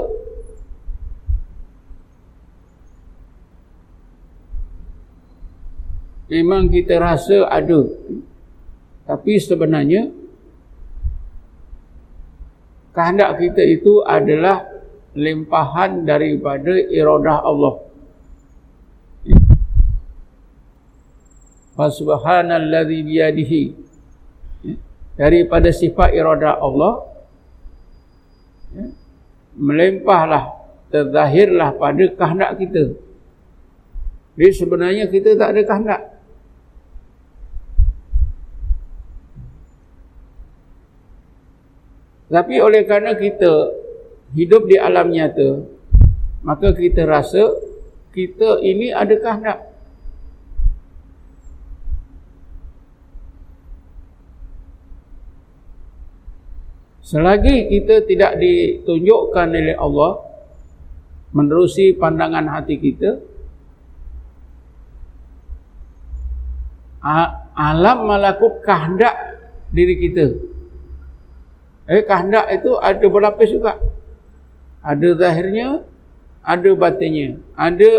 memang 6.34 6.66
kita 6.74 6.98
rasa 6.98 7.46
ada 7.46 7.86
tapi 9.06 9.38
sebenarnya 9.38 10.10
kehendak 12.96 13.38
kita 13.42 13.62
itu 13.62 14.00
adalah 14.06 14.64
limpahan 15.14 16.06
daripada 16.06 16.74
iradah 16.74 17.42
Allah. 17.44 17.76
Fa 21.74 21.90
subhanalladzi 21.90 23.00
biyadihi 23.02 23.64
daripada 25.18 25.74
sifat 25.74 26.14
iradah 26.14 26.62
Allah 26.62 26.94
melimpahlah 29.58 30.54
terzahirlah 30.94 31.74
pada 31.78 32.06
kehendak 32.14 32.52
kita. 32.62 32.84
Jadi 34.38 34.54
sebenarnya 34.54 35.06
kita 35.10 35.34
tak 35.34 35.50
ada 35.58 35.62
kehendak. 35.66 36.02
Tapi 42.34 42.58
oleh 42.58 42.82
kerana 42.90 43.14
kita 43.14 43.70
hidup 44.34 44.66
di 44.66 44.74
alam 44.82 45.14
nyata, 45.14 45.70
maka 46.42 46.74
kita 46.74 47.06
rasa 47.06 47.54
kita 48.10 48.58
ini 48.66 48.90
ada 48.90 49.14
kehendak. 49.22 49.60
Selagi 57.06 57.70
kita 57.70 58.02
tidak 58.10 58.42
ditunjukkan 58.42 59.48
oleh 59.54 59.78
Allah 59.78 60.26
menerusi 61.38 61.94
pandangan 61.94 62.50
hati 62.50 62.82
kita, 62.82 63.22
alam 67.54 68.10
malakut 68.10 68.66
kehendak 68.66 69.14
diri 69.70 70.02
kita 70.02 70.53
Eh 71.84 72.04
kehendak 72.08 72.48
itu 72.48 72.80
ada 72.80 73.06
berlapis 73.12 73.50
juga. 73.52 73.76
Ada 74.80 75.20
zahirnya, 75.20 75.84
ada 76.44 76.70
batinnya. 76.76 77.40
Ada 77.60 77.92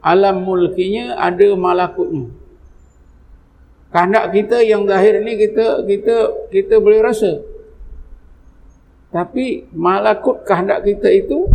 alam 0.00 0.44
mulkinya, 0.44 1.20
ada 1.20 1.52
malakutnya. 1.52 2.32
Kehendak 3.92 4.32
kita 4.32 4.64
yang 4.64 4.88
zahir 4.88 5.20
ini 5.20 5.36
kita 5.36 5.84
kita 5.84 6.16
kita 6.48 6.74
boleh 6.80 7.04
rasa. 7.04 7.44
Tapi 9.12 9.68
malakut 9.76 10.48
kehendak 10.48 10.88
kita 10.88 11.12
itu 11.12 11.52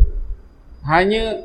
hanya 0.86 1.41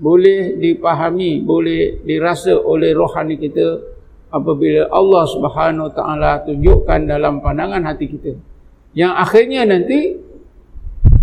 boleh 0.00 0.56
dipahami, 0.56 1.44
boleh 1.44 2.00
dirasa 2.08 2.56
oleh 2.56 2.96
rohani 2.96 3.36
kita 3.36 3.84
apabila 4.32 4.88
Allah 4.88 5.24
Subhanahu 5.28 5.92
Wa 5.92 5.94
Taala 5.94 6.32
tunjukkan 6.48 7.00
dalam 7.04 7.44
pandangan 7.44 7.84
hati 7.84 8.08
kita 8.08 8.55
yang 8.96 9.12
akhirnya 9.12 9.68
nanti 9.68 10.16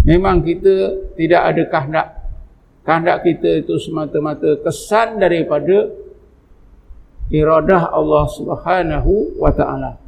memang 0.06 0.46
kita 0.46 1.10
tidak 1.18 1.42
ada 1.42 1.64
kehendak. 1.66 2.08
Kehendak 2.86 3.18
kita 3.26 3.50
itu 3.66 3.76
semata-mata 3.82 4.62
kesan 4.62 5.18
daripada 5.18 5.90
iradah 7.34 7.90
Allah 7.90 8.26
Subhanahu 8.30 9.42
wa 9.42 9.50
taala 9.50 10.03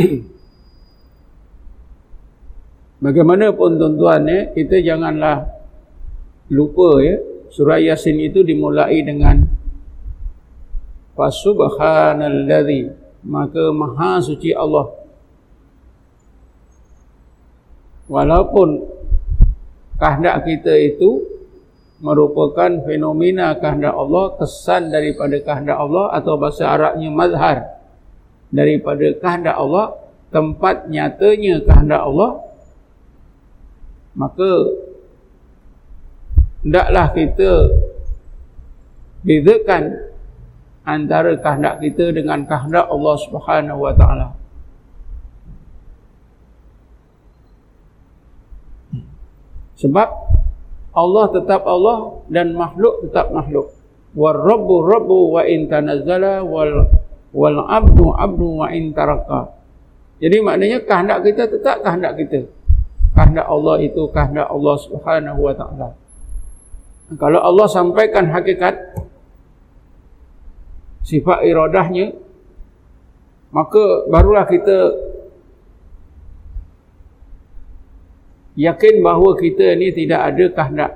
Bagaimanapun 3.04 3.80
tuan-tuan 3.80 4.28
ya, 4.28 4.52
kita 4.52 4.76
janganlah 4.84 5.48
lupa 6.52 7.00
ya, 7.00 7.16
surah 7.48 7.80
Yasin 7.80 8.20
itu 8.20 8.44
dimulai 8.44 9.00
dengan 9.04 9.40
Fasubhanalladzi 11.16 13.00
maka 13.24 13.72
maha 13.72 14.20
suci 14.24 14.52
Allah. 14.56 14.88
Walaupun 18.08 18.68
kehendak 20.00 20.48
kita 20.48 20.74
itu 20.76 21.24
merupakan 22.00 22.80
fenomena 22.88 23.52
kehendak 23.60 23.92
Allah, 23.92 24.24
kesan 24.40 24.88
daripada 24.88 25.36
kehendak 25.44 25.76
Allah 25.76 26.16
atau 26.16 26.40
bahasa 26.40 26.64
Arabnya 26.68 27.12
mazhar 27.12 27.79
daripada 28.50 29.06
kehendak 29.18 29.56
Allah 29.56 29.96
tempat 30.30 30.90
nyatanya 30.90 31.62
kehendak 31.62 32.02
Allah 32.02 32.30
maka 34.14 34.50
hendaklah 36.66 37.06
kita 37.14 37.52
bezakan 39.22 40.12
antara 40.84 41.36
kehendak 41.38 41.78
kita 41.78 42.10
dengan 42.10 42.44
kehendak 42.44 42.88
Allah 42.90 43.14
Subhanahu 43.20 43.80
wa 43.80 43.92
taala. 43.94 44.28
Sebab 49.80 50.08
Allah 50.92 51.24
tetap 51.32 51.64
Allah 51.64 52.20
dan 52.28 52.52
makhluk 52.52 53.08
tetap 53.08 53.32
makhluk. 53.32 53.72
War 54.12 54.36
rabbu 54.36 54.76
rabbu 54.84 55.18
wa 55.38 55.42
in 55.46 55.70
tanazzala 55.70 56.44
wal 56.44 56.90
wal 57.30 57.66
abdu 57.66 58.14
abdu 58.14 58.62
wa 58.62 58.66
in 58.70 58.90
taraka. 58.90 59.54
Jadi 60.20 60.36
maknanya 60.44 60.78
kehendak 60.84 61.24
kita 61.24 61.48
tetap 61.48 61.80
kehendak 61.80 62.12
kita. 62.20 62.44
Kehendak 63.16 63.46
Allah 63.48 63.76
itu 63.80 64.02
kehendak 64.12 64.46
Allah 64.50 64.76
Subhanahu 64.76 65.40
wa 65.40 65.54
taala. 65.56 65.88
Kalau 67.16 67.40
Allah 67.42 67.66
sampaikan 67.66 68.30
hakikat 68.30 68.76
sifat 71.02 71.42
iradahnya 71.42 72.14
maka 73.50 74.06
barulah 74.06 74.46
kita 74.46 74.94
yakin 78.54 79.02
bahawa 79.02 79.34
kita 79.40 79.74
ni 79.74 79.90
tidak 79.90 80.20
ada 80.22 80.44
kehendak. 80.54 80.92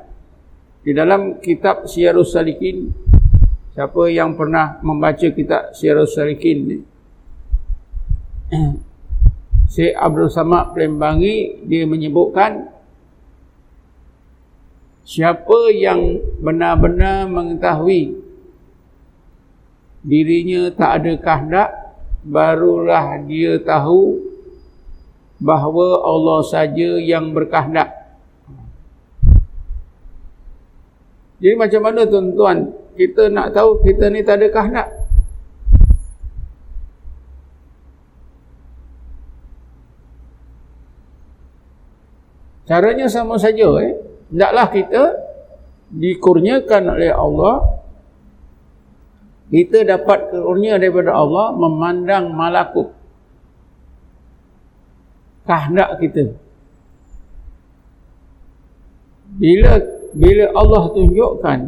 Di 0.84 0.92
dalam 0.92 1.40
kitab 1.40 1.88
Syiarus 1.88 2.36
Salikin 2.36 2.92
Siapa 3.74 4.06
yang 4.06 4.38
pernah 4.38 4.78
membaca 4.86 5.26
kitab 5.34 5.74
Syirus 5.74 6.14
Salikin 6.14 6.58
ni? 6.62 6.78
Syekh 9.74 9.98
Abdul 9.98 10.30
Samad 10.30 10.78
Pelembangi 10.78 11.58
dia 11.66 11.82
menyebutkan 11.82 12.70
siapa 15.02 15.74
yang 15.74 16.22
benar-benar 16.38 17.26
mengetahui 17.26 18.14
dirinya 20.06 20.70
tak 20.70 21.02
ada 21.02 21.12
kehendak 21.18 21.70
barulah 22.22 23.18
dia 23.26 23.58
tahu 23.58 24.22
bahawa 25.42 25.98
Allah 26.06 26.46
saja 26.46 26.94
yang 27.02 27.34
berkehendak. 27.34 27.90
Jadi 31.42 31.58
macam 31.58 31.82
mana 31.82 32.06
tuan-tuan 32.06 32.83
kita 32.94 33.28
nak 33.30 33.50
tahu 33.54 33.82
kita 33.82 34.10
ni 34.10 34.22
tak 34.22 34.40
ada 34.40 34.48
kehendak. 34.50 34.88
Caranya 42.64 43.06
sama 43.12 43.36
saja 43.36 43.68
eh. 43.84 43.92
Tidaklah 44.32 44.66
kita 44.72 45.02
dikurniakan 45.94 46.82
oleh 46.96 47.12
Allah 47.12 47.74
kita 49.52 49.86
dapat 49.86 50.34
kurnia 50.34 50.80
daripada 50.80 51.14
Allah 51.14 51.54
memandang 51.54 52.32
malakut 52.34 52.90
kehendak 55.44 56.00
kita 56.00 56.34
bila 59.38 59.78
bila 60.16 60.44
Allah 60.56 60.82
tunjukkan 60.90 61.58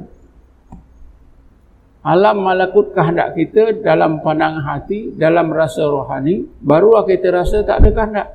alam 2.06 2.38
malakut 2.38 2.94
kehendak 2.94 3.34
kita 3.34 3.82
dalam 3.82 4.22
pandangan 4.22 4.62
hati, 4.62 5.10
dalam 5.18 5.50
rasa 5.50 5.82
rohani, 5.90 6.46
barulah 6.62 7.02
kita 7.02 7.34
rasa 7.34 7.66
tak 7.66 7.82
ada 7.82 7.90
kehendak. 7.90 8.28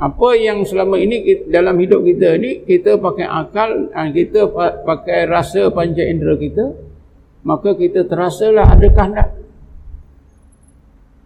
Apa 0.00 0.28
yang 0.40 0.64
selama 0.64 0.96
ini 0.96 1.44
dalam 1.52 1.76
hidup 1.76 2.00
kita 2.00 2.40
ni, 2.40 2.64
kita 2.64 2.96
pakai 2.96 3.28
akal, 3.28 3.92
kita 3.92 4.48
pakai 4.88 5.28
rasa 5.28 5.68
panca 5.68 6.00
indera 6.00 6.38
kita, 6.40 6.72
maka 7.44 7.76
kita 7.76 8.08
terasalah 8.08 8.72
ada 8.72 8.88
kehendak. 8.88 9.28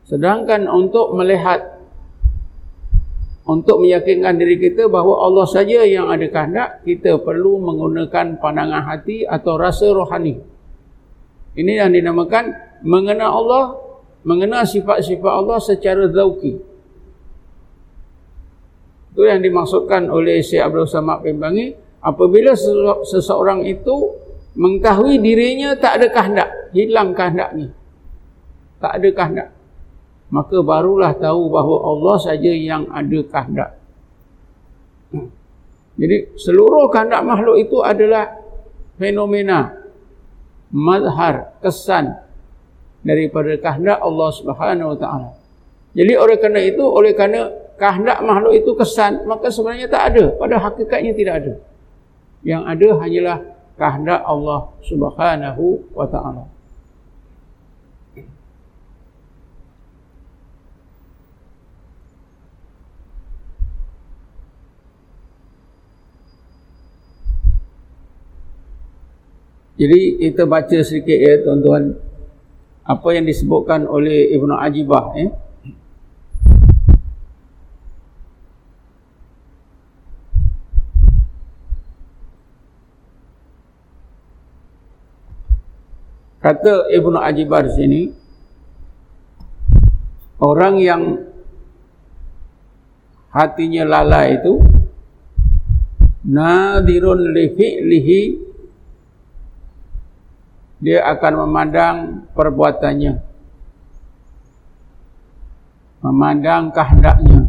Sedangkan 0.02 0.66
untuk 0.66 1.14
melihat 1.14 1.81
untuk 3.42 3.82
meyakinkan 3.82 4.38
diri 4.38 4.54
kita 4.54 4.86
bahawa 4.86 5.26
Allah 5.26 5.46
saja 5.50 5.82
yang 5.82 6.06
ada 6.06 6.22
kehendak, 6.30 6.86
kita 6.86 7.18
perlu 7.18 7.58
menggunakan 7.58 8.38
pandangan 8.38 8.86
hati 8.86 9.26
atau 9.26 9.58
rasa 9.58 9.90
rohani. 9.90 10.38
Ini 11.58 11.82
yang 11.82 11.90
dinamakan 11.90 12.54
mengenal 12.86 13.30
Allah, 13.42 13.64
mengenal 14.22 14.62
sifat-sifat 14.62 15.32
Allah 15.42 15.58
secara 15.58 16.06
zauki. 16.06 16.54
Itu 19.12 19.22
yang 19.26 19.42
dimaksudkan 19.42 20.06
oleh 20.06 20.38
Syekh 20.40 20.62
Abdul 20.62 20.86
Samad 20.86 21.26
bin 21.26 21.42
Bangi, 21.42 21.74
apabila 21.98 22.54
seseorang 23.02 23.66
itu 23.66 24.22
mengetahui 24.54 25.18
dirinya 25.18 25.74
tak 25.74 25.98
ada 25.98 26.06
kehendak, 26.14 26.48
hilang 26.70 27.10
kehendaknya. 27.10 27.74
Tak 28.78 29.02
ada 29.02 29.08
kehendak 29.10 29.48
maka 30.32 30.64
barulah 30.64 31.12
tahu 31.12 31.52
bahawa 31.52 31.78
Allah 31.92 32.16
saja 32.16 32.48
yang 32.48 32.88
ada 32.88 33.20
kehendak. 33.20 33.70
Jadi 36.00 36.40
seluruh 36.40 36.88
kehendak 36.88 37.20
makhluk 37.20 37.60
itu 37.60 37.84
adalah 37.84 38.32
fenomena 38.96 39.76
mazhar 40.72 41.52
kesan 41.60 42.16
daripada 43.04 43.52
kehendak 43.60 44.00
Allah 44.00 44.30
Subhanahu 44.32 44.96
Wa 44.96 44.98
Taala. 44.98 45.30
Jadi 45.92 46.12
oleh 46.16 46.36
kerana 46.40 46.60
itu, 46.64 46.80
oleh 46.80 47.12
kerana 47.12 47.52
kehendak 47.76 48.24
makhluk 48.24 48.56
itu 48.56 48.72
kesan, 48.72 49.28
maka 49.28 49.52
sebenarnya 49.52 49.92
tak 49.92 50.16
ada. 50.16 50.32
Pada 50.40 50.56
hakikatnya 50.56 51.12
tidak 51.12 51.34
ada. 51.44 51.54
Yang 52.40 52.62
ada 52.64 52.88
hanyalah 53.04 53.38
kehendak 53.76 54.20
Allah 54.24 54.60
Subhanahu 54.88 55.64
Wa 55.92 56.08
Taala. 56.08 56.51
Jadi 69.82 70.14
kita 70.14 70.46
baca 70.46 70.78
sedikit 70.86 71.18
ya 71.18 71.42
tuan-tuan 71.42 71.98
apa 72.86 73.08
yang 73.18 73.26
disebutkan 73.26 73.82
oleh 73.90 74.30
Ibnu 74.30 74.54
Ajibah 74.54 75.10
ya. 75.18 75.34
Kata 86.38 86.86
Ibnu 86.86 87.18
Ajibah 87.18 87.66
di 87.66 87.72
sini 87.74 88.00
orang 90.38 90.78
yang 90.78 91.02
hatinya 93.34 93.82
lalai 93.82 94.38
itu 94.38 94.62
nadirun 96.22 97.34
li 97.34 97.50
fi'lihi 97.50 98.51
dia 100.82 101.06
akan 101.06 101.46
memandang 101.46 101.96
perbuatannya. 102.34 103.22
Memandang 106.02 106.74
kehendaknya. 106.74 107.46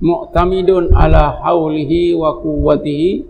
Mu'tamidun 0.00 0.96
ala 0.96 1.36
haulihi 1.44 2.16
wa 2.16 2.40
quwwatihi. 2.40 3.28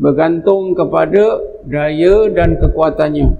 Bergantung 0.00 0.72
kepada 0.72 1.36
daya 1.68 2.32
dan 2.32 2.56
kekuatannya. 2.56 3.36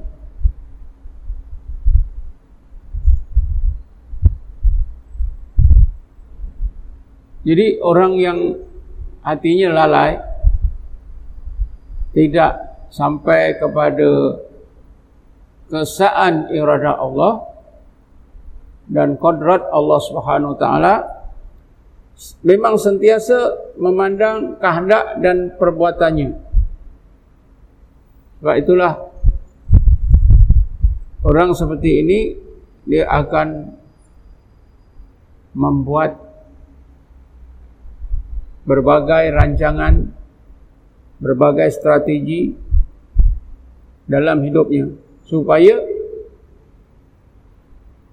Jadi 7.42 7.80
orang 7.80 8.12
yang 8.20 8.38
hatinya 9.24 9.82
lalai 9.82 10.20
tidak 12.12 12.71
sampai 12.92 13.56
kepada 13.56 14.36
kesaan 15.72 16.52
irada 16.52 16.92
Allah 17.00 17.40
dan 18.92 19.16
kodrat 19.16 19.64
Allah 19.72 20.00
Subhanahu 20.04 20.60
taala 20.60 21.00
memang 22.44 22.76
sentiasa 22.76 23.72
memandang 23.80 24.60
kehendak 24.60 25.16
dan 25.24 25.56
perbuatannya. 25.56 26.36
Sebab 28.44 28.54
itulah 28.60 28.92
orang 31.24 31.56
seperti 31.56 32.04
ini 32.04 32.20
dia 32.84 33.08
akan 33.08 33.72
membuat 35.56 36.20
berbagai 38.68 39.32
rancangan 39.32 40.10
berbagai 41.22 41.70
strategi 41.70 42.61
dalam 44.12 44.44
hidupnya 44.44 44.92
supaya 45.24 45.80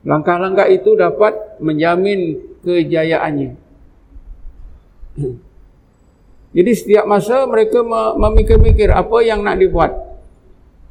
langkah-langkah 0.07 0.71
itu 0.71 0.95
dapat 0.95 1.59
menjamin 1.59 2.39
kejayaannya. 2.63 3.59
Jadi 6.55 6.71
setiap 6.73 7.05
masa 7.05 7.43
mereka 7.45 7.83
memikir-mikir 8.15 8.89
apa 8.89 9.19
yang 9.21 9.43
nak 9.43 9.59
dibuat. 9.59 9.91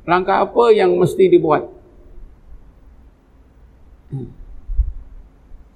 Langkah 0.05 0.45
apa 0.45 0.71
yang 0.77 0.93
mesti 1.01 1.25
dibuat. 1.33 1.65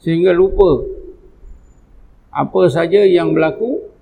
Sehingga 0.05 0.37
lupa 0.37 0.85
apa 2.33 2.69
saja 2.69 3.05
yang 3.05 3.37
berlaku 3.37 3.93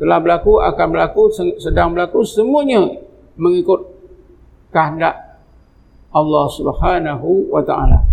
telah 0.00 0.18
berlaku 0.18 0.56
akan 0.58 0.86
berlaku 0.88 1.22
sedang 1.60 1.92
berlaku 1.92 2.24
semuanya 2.24 3.11
mengikut 3.36 3.88
kehendak 4.72 5.40
Allah 6.12 6.44
Subhanahu 6.52 7.52
wa 7.52 7.62
taala. 7.64 8.04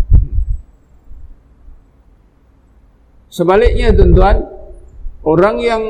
Sebaliknya 3.30 3.94
tuan-tuan, 3.94 4.42
orang 5.22 5.58
yang 5.62 5.84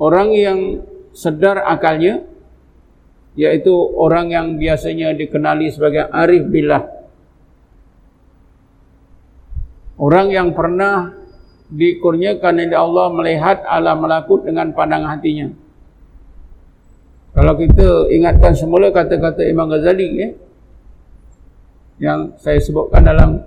orang 0.00 0.28
yang 0.32 0.58
sedar 1.12 1.60
akalnya 1.64 2.24
yaitu 3.36 3.72
orang 3.72 4.32
yang 4.32 4.46
biasanya 4.56 5.12
dikenali 5.12 5.68
sebagai 5.68 6.08
arif 6.08 6.48
billah. 6.48 6.88
Orang 9.96 10.32
yang 10.32 10.52
pernah 10.56 11.12
dikurniakan 11.68 12.52
oleh 12.68 12.76
Allah 12.76 13.06
melihat 13.12 13.58
alam 13.64 14.04
melakut 14.04 14.44
dengan 14.44 14.72
pandangan 14.72 15.20
hatinya. 15.20 15.52
Kalau 17.36 17.52
kita 17.52 18.08
ingatkan 18.08 18.56
semula 18.56 18.88
kata-kata 18.88 19.44
Imam 19.44 19.68
Ghazali 19.68 20.08
eh, 20.24 20.32
yang 22.00 22.32
saya 22.40 22.56
sebutkan 22.56 23.04
dalam 23.04 23.44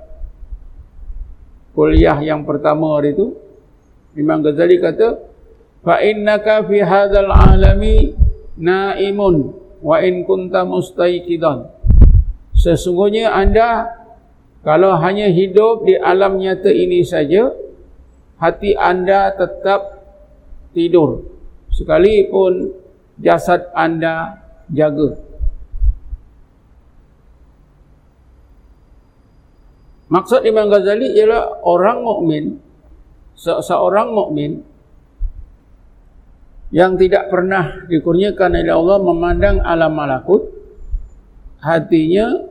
kuliah 1.73 2.21
yang 2.21 2.45
pertama 2.45 3.01
hari 3.01 3.17
itu, 3.17 3.33
Imam 4.13 4.45
Ghazali 4.45 4.77
kata, 4.77 5.17
"Fa 5.81 6.05
innaka 6.05 6.69
fi 6.69 6.85
hadzal 6.85 7.33
alami 7.33 8.13
naimun 8.61 9.57
wa 9.81 9.97
in 10.05 10.21
kunta 10.21 10.69
mustaiqidan." 10.69 11.73
Sesungguhnya 12.53 13.33
anda 13.33 13.89
kalau 14.61 15.01
hanya 15.01 15.33
hidup 15.33 15.89
di 15.89 15.97
alam 15.97 16.37
nyata 16.37 16.69
ini 16.69 17.01
saja, 17.01 17.57
hati 18.37 18.77
anda 18.77 19.33
tetap 19.33 19.97
tidur 20.77 21.25
sekalipun 21.73 22.85
jasad 23.19 23.67
anda 23.75 24.39
jaga. 24.71 25.19
Maksud 30.09 30.41
Imam 30.41 30.73
Ghazali 30.73 31.13
ialah 31.13 31.61
orang 31.61 32.01
mukmin, 32.01 32.57
se 33.37 33.53
seorang 33.61 34.09
mukmin 34.09 34.65
yang 36.73 36.97
tidak 36.97 37.29
pernah 37.29 37.85
dikurniakan 37.85 38.57
oleh 38.57 38.73
Allah 38.73 38.97
memandang 39.05 39.57
alam 39.61 39.93
malakut, 39.93 40.49
hatinya 41.61 42.49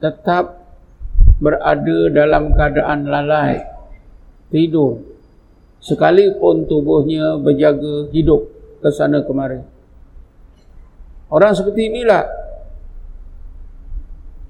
tetap 0.00 0.64
berada 1.36 1.98
dalam 2.08 2.52
keadaan 2.56 3.04
lalai, 3.04 3.60
tidur, 4.48 5.13
sekalipun 5.84 6.64
tubuhnya 6.64 7.36
berjaga 7.36 8.08
hidup 8.08 8.48
ke 8.80 8.88
sana 8.88 9.20
kemari. 9.20 9.60
Orang 11.28 11.52
seperti 11.52 11.92
inilah 11.92 12.24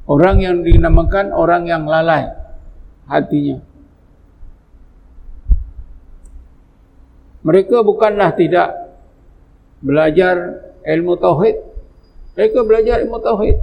Orang 0.04 0.44
yang 0.44 0.60
dinamakan 0.60 1.32
orang 1.32 1.64
yang 1.64 1.88
lalai 1.88 2.28
hatinya. 3.08 3.56
Mereka 7.44 7.80
bukanlah 7.80 8.36
tidak 8.36 8.68
belajar 9.80 10.60
ilmu 10.84 11.16
tauhid. 11.16 11.56
Mereka 12.36 12.58
belajar 12.68 13.00
ilmu 13.00 13.18
tauhid. 13.20 13.56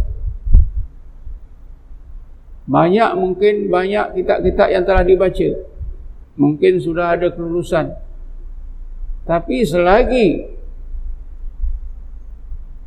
Banyak 2.65 3.11
mungkin 3.17 3.69
banyak 3.69 4.17
kitab-kitab 4.17 4.67
yang 4.69 4.83
telah 4.85 5.05
dibaca. 5.05 5.49
Mungkin 6.41 6.81
sudah 6.81 7.13
ada 7.13 7.29
kelulusan. 7.29 7.93
Tapi 9.29 9.61
selagi 9.61 10.49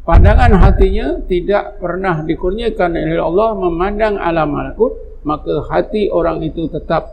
pandangan 0.04 0.52
hatinya 0.60 1.22
tidak 1.24 1.80
pernah 1.80 2.20
dikurniakan 2.26 2.92
oleh 2.92 3.22
Allah 3.22 3.50
memandang 3.56 4.20
alam 4.20 4.52
malakut 4.52 4.92
maka 5.24 5.64
hati 5.72 6.12
orang 6.12 6.44
itu 6.44 6.68
tetap 6.68 7.08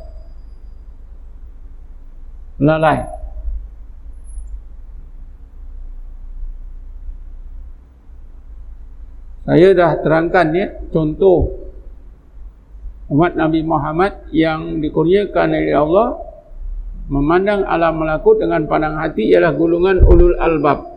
lalai 2.60 3.08
saya 9.48 9.72
dah 9.72 9.92
terangkan 10.04 10.48
ya 10.52 10.68
contoh 10.92 11.72
umat 13.08 13.40
Nabi 13.40 13.64
Muhammad 13.64 14.28
yang 14.36 14.84
dikurniakan 14.84 15.48
oleh 15.56 15.76
Allah 15.80 16.31
memandang 17.08 17.66
alam 17.66 17.98
malakut 17.98 18.38
dengan 18.38 18.68
pandang 18.70 19.00
hati 19.00 19.34
ialah 19.34 19.56
gulungan 19.56 20.04
ulul 20.06 20.38
albab 20.38 20.92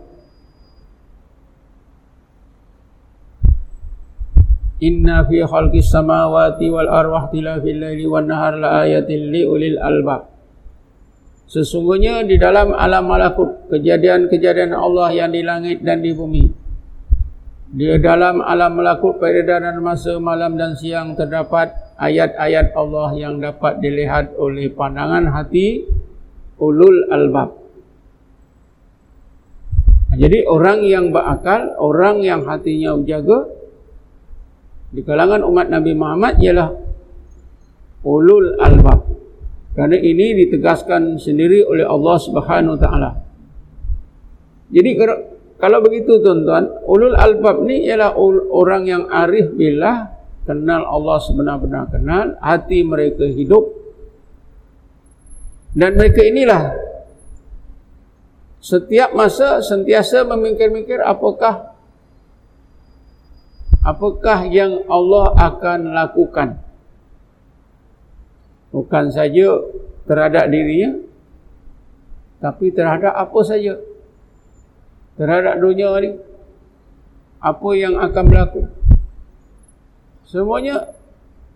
Inna 4.84 5.24
fi 5.24 5.40
khalqis 5.40 5.88
samawati 5.88 6.68
wal 6.68 6.90
arwah 6.90 7.32
tilafil 7.32 7.80
laili 7.80 8.04
wan 8.04 8.28
nahar 8.28 8.58
la 8.60 8.84
ayatin 8.84 9.32
li 9.32 9.46
ulil 9.46 9.80
albab. 9.80 10.28
Sesungguhnya 11.48 12.26
di 12.26 12.36
dalam 12.36 12.74
alam 12.74 13.08
malakut 13.08 13.70
kejadian-kejadian 13.72 14.74
Allah 14.76 15.08
yang 15.14 15.30
di 15.32 15.40
langit 15.40 15.80
dan 15.80 16.04
di 16.04 16.12
bumi. 16.12 16.44
Di 17.70 17.96
dalam 18.02 18.44
alam 18.44 18.76
malakut 18.76 19.16
peredaran 19.16 19.78
masa 19.80 20.20
malam 20.20 20.58
dan 20.58 20.76
siang 20.76 21.16
terdapat 21.16 21.70
ayat-ayat 21.98 22.74
Allah 22.74 23.10
yang 23.14 23.38
dapat 23.38 23.78
dilihat 23.78 24.34
oleh 24.34 24.70
pandangan 24.70 25.30
hati 25.30 25.86
ulul 26.58 27.10
albab. 27.10 27.62
Jadi 30.14 30.46
orang 30.46 30.86
yang 30.86 31.10
berakal, 31.10 31.74
orang 31.82 32.22
yang 32.22 32.46
hatinya 32.46 32.94
jaga, 33.02 33.50
di 34.94 35.02
kalangan 35.02 35.42
umat 35.42 35.66
Nabi 35.66 35.90
Muhammad 35.90 36.38
ialah 36.38 36.70
ulul 38.06 38.54
albab. 38.62 39.10
Kerana 39.74 39.98
ini 39.98 40.38
ditegaskan 40.38 41.18
sendiri 41.18 41.66
oleh 41.66 41.82
Allah 41.82 42.14
Subhanahu 42.22 42.78
taala. 42.78 43.10
Jadi 44.70 44.94
kalau 45.58 45.82
begitu 45.82 46.22
tuan-tuan, 46.22 46.70
ulul 46.86 47.18
albab 47.18 47.66
ni 47.66 47.82
ialah 47.82 48.14
orang 48.54 48.86
yang 48.86 49.02
arif 49.10 49.50
billah, 49.58 50.13
kenal 50.44 50.84
Allah 50.84 51.18
sebenar-benar 51.24 51.88
kenal, 51.88 52.36
hati 52.40 52.84
mereka 52.84 53.24
hidup. 53.28 53.64
Dan 55.74 55.98
mereka 55.98 56.22
inilah 56.22 56.70
setiap 58.62 59.12
masa 59.12 59.58
sentiasa 59.60 60.22
memikir-mikir 60.24 61.02
apakah 61.02 61.74
apakah 63.82 64.46
yang 64.48 64.86
Allah 64.86 65.34
akan 65.36 65.92
lakukan. 65.92 66.62
Bukan 68.70 69.04
saja 69.10 69.60
terhadap 70.06 70.50
dirinya 70.50 70.98
tapi 72.38 72.70
terhadap 72.70 73.12
apa 73.16 73.40
saja. 73.44 73.74
Terhadap 75.14 75.62
dunia 75.62 75.90
ni 76.02 76.10
apa 77.44 77.68
yang 77.76 78.00
akan 78.00 78.24
berlaku 78.24 78.60
semuanya 80.28 80.92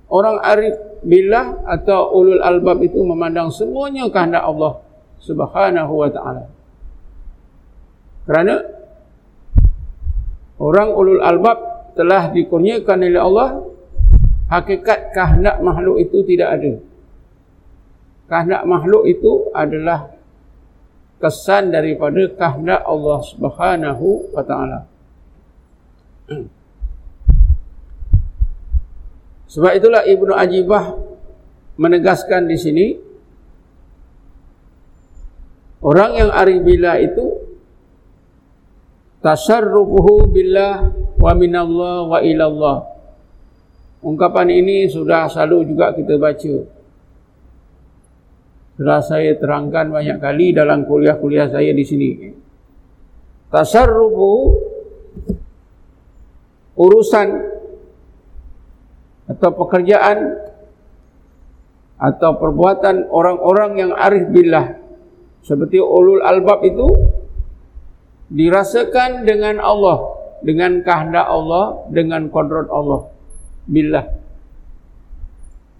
orang 0.08 0.40
arif 0.40 0.76
billah 1.04 1.62
atau 1.68 2.16
ulul 2.16 2.40
albab 2.40 2.80
itu 2.82 3.00
memandang 3.04 3.52
semuanya 3.52 4.08
kehendak 4.08 4.44
Allah 4.44 4.82
subhanahu 5.20 5.92
wa 5.92 6.08
ta'ala. 6.08 6.44
Kerana 8.28 8.54
orang 10.60 10.88
ulul 10.92 11.22
albab 11.24 11.58
telah 11.96 12.30
dikurniakan 12.30 12.98
oleh 13.04 13.22
Allah 13.22 13.48
hakikat 14.52 15.12
kehendak 15.12 15.60
makhluk 15.60 16.00
itu 16.00 16.24
tidak 16.24 16.48
ada. 16.60 16.72
Kehendak 18.28 18.62
makhluk 18.68 19.08
itu 19.08 19.48
adalah 19.56 20.12
kesan 21.18 21.74
daripada 21.74 22.30
kehendak 22.30 22.86
Allah 22.86 23.18
Subhanahu 23.26 24.30
wa 24.30 24.42
taala 24.46 24.86
sebab 29.48 29.72
itulah 29.74 30.04
Ibnu 30.04 30.32
Ajibah 30.36 30.94
menegaskan 31.80 32.44
di 32.44 32.56
sini 32.60 32.86
orang 35.80 36.10
yang 36.20 36.30
arif 36.34 36.60
bila 36.60 37.00
itu 37.00 37.48
tasarrufuhu 39.24 40.30
billah 40.30 40.90
wa 41.18 41.32
minallah 41.34 41.98
wa 42.06 42.18
ilallah. 42.22 42.78
Ungkapan 43.98 44.46
ini 44.54 44.86
sudah 44.86 45.26
selalu 45.26 45.74
juga 45.74 45.90
kita 45.90 46.14
baca. 46.22 46.54
Sudah 48.78 49.00
saya 49.02 49.34
terangkan 49.34 49.90
banyak 49.90 50.22
kali 50.22 50.54
dalam 50.54 50.86
kuliah-kuliah 50.86 51.50
saya 51.50 51.74
di 51.74 51.82
sini. 51.82 52.10
Tasarrufu 53.50 54.54
urusan 56.78 57.57
atau 59.28 59.50
pekerjaan 59.52 60.18
atau 61.98 62.30
perbuatan 62.38 63.10
orang-orang 63.12 63.70
yang 63.76 63.92
arif 63.92 64.30
billah. 64.32 64.78
Seperti 65.44 65.78
ulul 65.82 66.24
albab 66.24 66.64
itu 66.64 66.86
dirasakan 68.32 69.24
dengan 69.24 69.60
Allah 69.60 70.16
dengan 70.44 70.80
kehendak 70.86 71.26
Allah 71.26 71.84
dengan 71.90 72.30
kodrat 72.30 72.70
Allah 72.70 73.10
billah. 73.66 74.06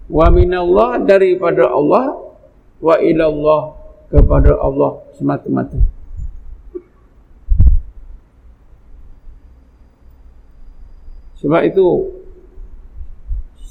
Wa 0.09 0.27
minallah 0.33 1.01
daripada 1.05 1.69
Allah 1.69 2.17
wa 2.81 2.95
ilallah 2.97 3.77
kepada 4.09 4.57
Allah 4.57 5.05
semata-mata. 5.15 5.77
Sebab 11.39 11.61
itu 11.63 12.18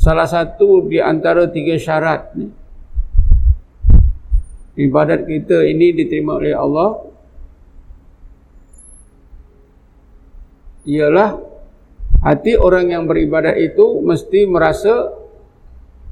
salah 0.09 0.25
satu 0.25 0.89
di 0.89 0.97
antara 1.05 1.53
tiga 1.53 1.77
syarat 1.77 2.33
ni 2.33 2.49
ibadat 4.81 5.29
kita 5.29 5.69
ini 5.69 5.93
diterima 5.93 6.41
oleh 6.41 6.57
Allah 6.57 6.97
ialah 10.89 11.37
hati 12.25 12.57
orang 12.57 12.89
yang 12.89 13.05
beribadat 13.05 13.61
itu 13.61 14.01
mesti 14.01 14.49
merasa 14.49 15.13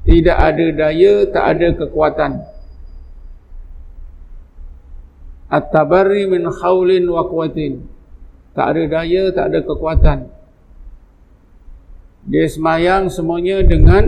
tidak 0.05 0.37
ada 0.39 0.65
daya, 0.71 1.27
tak 1.27 1.45
ada 1.57 1.67
kekuatan. 1.75 2.31
At-tabari 5.51 6.31
min 6.31 6.47
khawlin 6.47 7.03
wa 7.11 7.27
kuatin. 7.27 7.83
Tak 8.55 8.71
ada 8.71 8.83
daya, 8.87 9.35
tak 9.35 9.51
ada 9.51 9.59
kekuatan. 9.67 10.36
Dia 12.27 12.43
semayang 12.43 13.07
semuanya 13.07 13.63
dengan 13.63 14.03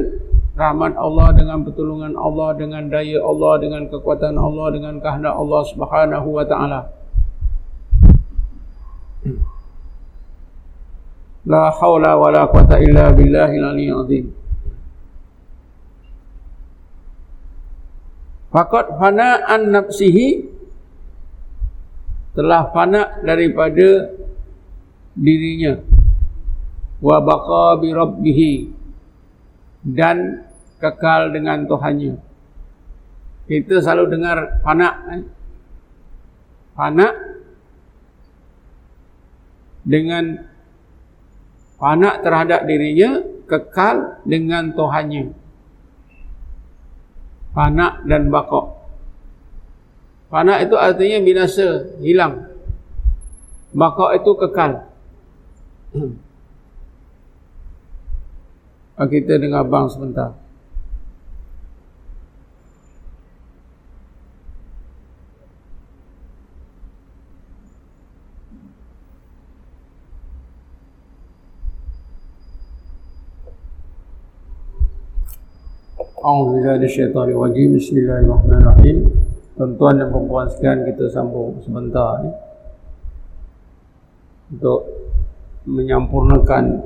rahmat 0.59 0.99
Allah 0.99 1.31
dengan 1.31 1.63
pertolongan 1.63 2.19
Allah 2.19 2.51
dengan 2.59 2.91
daya 2.91 3.23
Allah 3.23 3.63
dengan 3.63 3.87
kekuatan 3.87 4.35
Allah 4.35 4.67
dengan 4.75 4.99
kehendak 4.99 5.39
Allah 5.39 5.61
Subhanahu 5.71 6.27
wa 6.27 6.43
taala. 6.43 6.81
La 11.47 11.71
haula 11.71 12.19
wala 12.19 12.43
quwata 12.51 12.75
illa 12.83 13.07
billahil 13.15 13.63
aliyyil 13.63 13.97
azim. 14.03 14.25
Fakat 18.51 18.99
fana 18.99 19.47
an 19.47 19.71
nafsihi 19.71 20.43
telah 22.35 22.67
fana 22.75 23.23
daripada 23.23 24.11
dirinya 25.15 25.79
wa 26.99 27.17
baqa 27.23 27.79
bi 27.79 27.89
rabbih 27.95 28.39
dan 29.83 30.47
kekal 30.79 31.31
dengan 31.31 31.67
Tuhannya. 31.67 32.15
Kita 33.49 33.81
selalu 33.81 34.05
dengar 34.13 34.37
fana 34.61 34.89
eh? 35.15 35.23
fana 36.77 37.07
dengan 39.83 40.45
fana 41.81 42.21
terhadap 42.21 42.67
dirinya 42.69 43.25
kekal 43.49 44.21
dengan 44.27 44.75
Tuhannya 44.77 45.39
fana 47.53 48.01
dan 48.05 48.29
baqa. 48.29 48.77
Fana 50.29 50.61
itu 50.61 50.77
artinya 50.77 51.19
binasa, 51.25 51.97
hilang. 51.99 52.45
Baqa 53.73 54.13
itu 54.15 54.31
kekal. 54.37 54.71
Kita 58.99 59.39
dengar 59.39 59.63
bang 59.63 59.87
sebentar. 59.87 60.35
A'udzubillahi 76.19 76.83
Bismillahirrahmanirrahim. 77.79 79.07
Tuan-tuan 79.55 79.95
dan 79.95 80.11
puan 80.11 80.51
sekalian 80.51 80.83
kita 80.83 81.07
sambung 81.07 81.55
sebentar 81.63 82.19
ni. 82.19 82.31
Untuk 84.51 84.83
menyampurnakan 85.63 86.83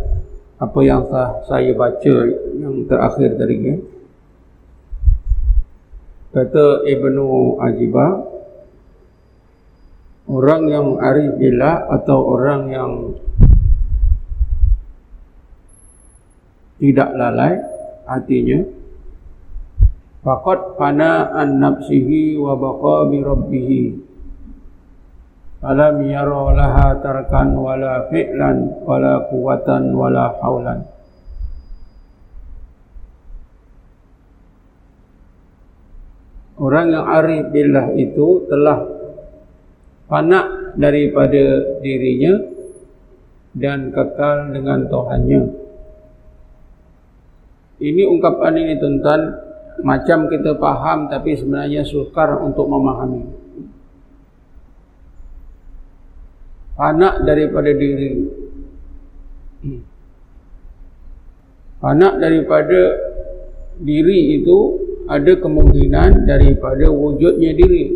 apa 0.63 0.79
yang 0.79 1.03
saya 1.43 1.75
baca 1.75 2.15
yang 2.55 2.87
terakhir 2.87 3.35
tadi 3.35 3.55
ni. 3.59 3.73
Kata 6.33 6.87
Ibnu 6.87 7.59
Ajibah 7.61 8.33
orang 10.31 10.61
yang 10.71 10.87
arif 11.03 11.35
bila 11.35 11.83
atau 11.91 12.19
orang 12.25 12.61
yang 12.71 12.91
tidak 16.79 17.09
lalai 17.13 17.59
artinya 18.09 18.59
faqad 20.25 20.79
fana 20.79 21.31
an 21.37 21.59
nafsihi 21.59 22.39
wa 22.39 22.55
baqa 22.55 23.07
bi 23.11 23.19
rabbih 23.21 23.69
alam 25.63 26.03
yara 26.03 26.43
laha 26.51 26.99
tarkan 26.99 27.55
wala 27.55 28.11
fi'lan 28.11 28.83
wala 28.83 29.23
quwatan 29.31 29.95
wala 29.95 30.35
haulan 30.43 30.83
Orang 36.53 36.93
yang 36.93 37.03
arif 37.09 37.49
billah 37.49 37.91
itu 37.97 38.45
telah 38.45 38.85
fana 40.05 40.71
daripada 40.77 41.75
dirinya 41.81 42.39
dan 43.57 43.89
kekal 43.89 44.53
dengan 44.53 44.85
Tuhannya. 44.87 45.43
Ini 47.83 48.03
ungkapan 48.05 48.53
ini 48.63 48.73
tuan 48.79 49.21
macam 49.81 50.29
kita 50.29 50.55
faham 50.55 51.11
tapi 51.11 51.35
sebenarnya 51.35 51.83
sukar 51.83 52.37
untuk 52.39 52.69
memahami. 52.69 53.42
Anak 56.73 57.21
daripada 57.21 57.69
diri. 57.69 58.25
Anak 61.85 62.17
daripada 62.17 62.81
diri 63.77 64.41
itu 64.41 64.57
ada 65.05 65.37
kemungkinan 65.37 66.25
daripada 66.25 66.89
wujudnya 66.89 67.53
diri. 67.53 67.93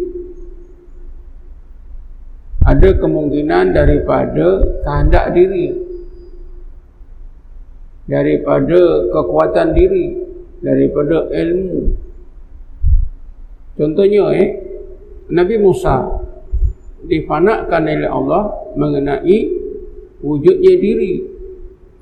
Ada 2.67 2.99
kemungkinan 3.01 3.73
daripada 3.73 4.61
kehendak 4.86 5.34
diri. 5.34 5.73
Daripada 8.05 9.09
kekuatan 9.09 9.73
diri 9.73 10.05
daripada 10.61 11.34
ilmu. 11.34 11.95
Contohnya 13.73 14.23
eh 14.38 14.49
Nabi 15.34 15.55
Musa 15.59 16.07
difanakkan 17.05 17.86
oleh 17.88 18.09
Allah 18.09 18.66
mengenai 18.78 19.38
wujudnya 20.21 20.73
diri 20.78 21.25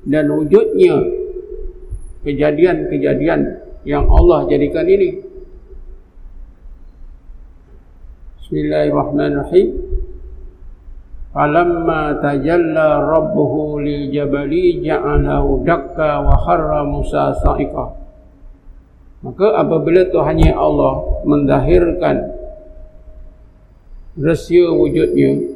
dan 0.06 0.30
wujudnya 0.30 0.94
kejadian-kejadian 2.22 3.40
yang 3.88 4.04
Allah 4.06 4.46
jadikan 4.46 4.86
ini. 4.86 5.24
Bismillahirrahmanirrahim. 8.42 9.68
Falamma 11.34 12.16
tajalla 12.22 13.02
rabbuhu 13.04 13.82
lil 13.82 14.08
jabali 14.08 14.80
ja'alahu 14.80 15.66
dakka 15.66 16.24
wa 16.24 16.32
kharra 16.46 16.80
Musa 16.86 17.34
sa'iqah. 17.42 17.92
Maka 19.26 19.48
apabila 19.60 20.06
Tuhannya 20.08 20.54
Allah 20.54 20.94
mendahirkan 21.26 22.16
rahsia 24.16 24.70
wujudnya 24.72 25.55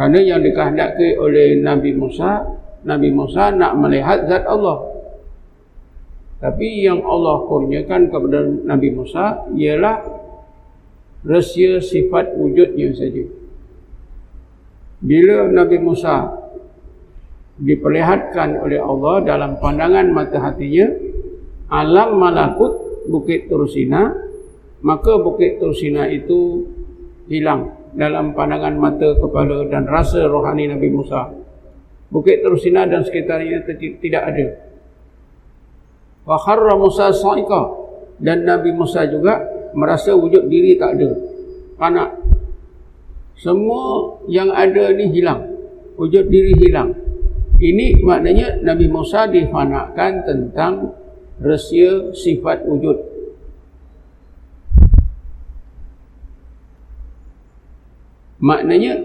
kerana 0.00 0.16
yang 0.16 0.40
dikehendaki 0.40 1.20
oleh 1.20 1.60
Nabi 1.60 1.92
Musa 1.92 2.40
Nabi 2.88 3.12
Musa 3.12 3.52
nak 3.52 3.76
melihat 3.76 4.24
zat 4.24 4.48
Allah. 4.48 4.80
Tapi 6.40 6.88
yang 6.88 7.04
Allah 7.04 7.44
kurniakan 7.44 8.08
kepada 8.08 8.40
Nabi 8.64 8.96
Musa 8.96 9.44
ialah 9.52 10.00
rahsia 11.28 11.84
sifat 11.84 12.32
wujudnya 12.32 12.96
saja. 12.96 13.28
Bila 15.04 15.52
Nabi 15.52 15.76
Musa 15.84 16.32
diperlihatkan 17.60 18.56
oleh 18.56 18.80
Allah 18.80 19.20
dalam 19.20 19.60
pandangan 19.60 20.08
mata 20.08 20.40
hatinya 20.40 20.88
alam 21.68 22.16
malakut 22.16 23.04
bukit 23.04 23.52
Tursina 23.52 24.16
maka 24.80 25.20
bukit 25.20 25.60
Tursina 25.60 26.08
itu 26.08 26.64
hilang 27.28 27.79
dalam 27.94 28.32
pandangan 28.36 28.74
mata 28.78 29.18
kepala 29.18 29.66
dan 29.66 29.86
rasa 29.86 30.26
rohani 30.26 30.70
Nabi 30.70 30.88
Musa. 30.90 31.30
Bukit 32.10 32.42
Tursina 32.42 32.86
dan 32.90 33.06
sekitarnya 33.06 33.62
tidak 34.02 34.22
ada. 34.34 34.46
Wa 36.26 36.36
kharra 36.38 36.74
Musa 36.74 37.14
sa'iqa. 37.14 37.78
Dan 38.20 38.44
Nabi 38.44 38.74
Musa 38.76 39.08
juga 39.08 39.40
merasa 39.72 40.12
wujud 40.12 40.50
diri 40.50 40.76
tak 40.76 40.98
ada. 40.98 41.10
Panak. 41.80 42.10
Semua 43.40 44.20
yang 44.28 44.52
ada 44.52 44.92
ni 44.92 45.08
hilang. 45.08 45.48
Wujud 45.96 46.28
diri 46.28 46.52
hilang. 46.60 46.92
Ini 47.56 48.04
maknanya 48.04 48.60
Nabi 48.60 48.86
Musa 48.92 49.24
difanakkan 49.28 50.24
tentang 50.28 50.92
rahsia 51.40 52.12
sifat 52.12 52.68
wujud 52.68 53.09
maknanya 58.40 59.04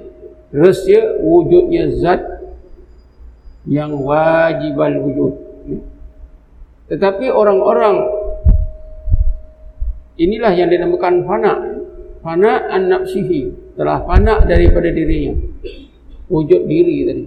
rahsia 0.56 1.20
wujudnya 1.20 1.92
zat 2.00 2.24
yang 3.68 3.98
wajibal 4.00 4.94
wujud. 5.04 5.34
Tetapi 6.86 7.34
orang-orang 7.34 7.98
inilah 10.22 10.54
yang 10.54 10.70
dinamakan 10.70 11.26
fana 11.26 11.54
fana 12.22 12.70
an-nafsihi. 12.72 13.74
Telah 13.76 14.08
fana 14.08 14.40
daripada 14.48 14.88
dirinya. 14.88 15.36
Wujud 16.32 16.62
diri 16.70 16.98
tadi. 17.06 17.26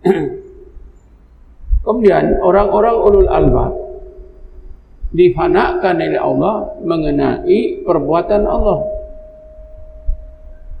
Kemudian 1.86 2.44
orang-orang 2.44 2.96
ulul 2.98 3.28
albab 3.30 3.72
difanakan 5.16 5.96
oleh 5.96 6.20
Allah 6.20 6.56
mengenai 6.82 7.84
perbuatan 7.84 8.42
Allah. 8.44 8.78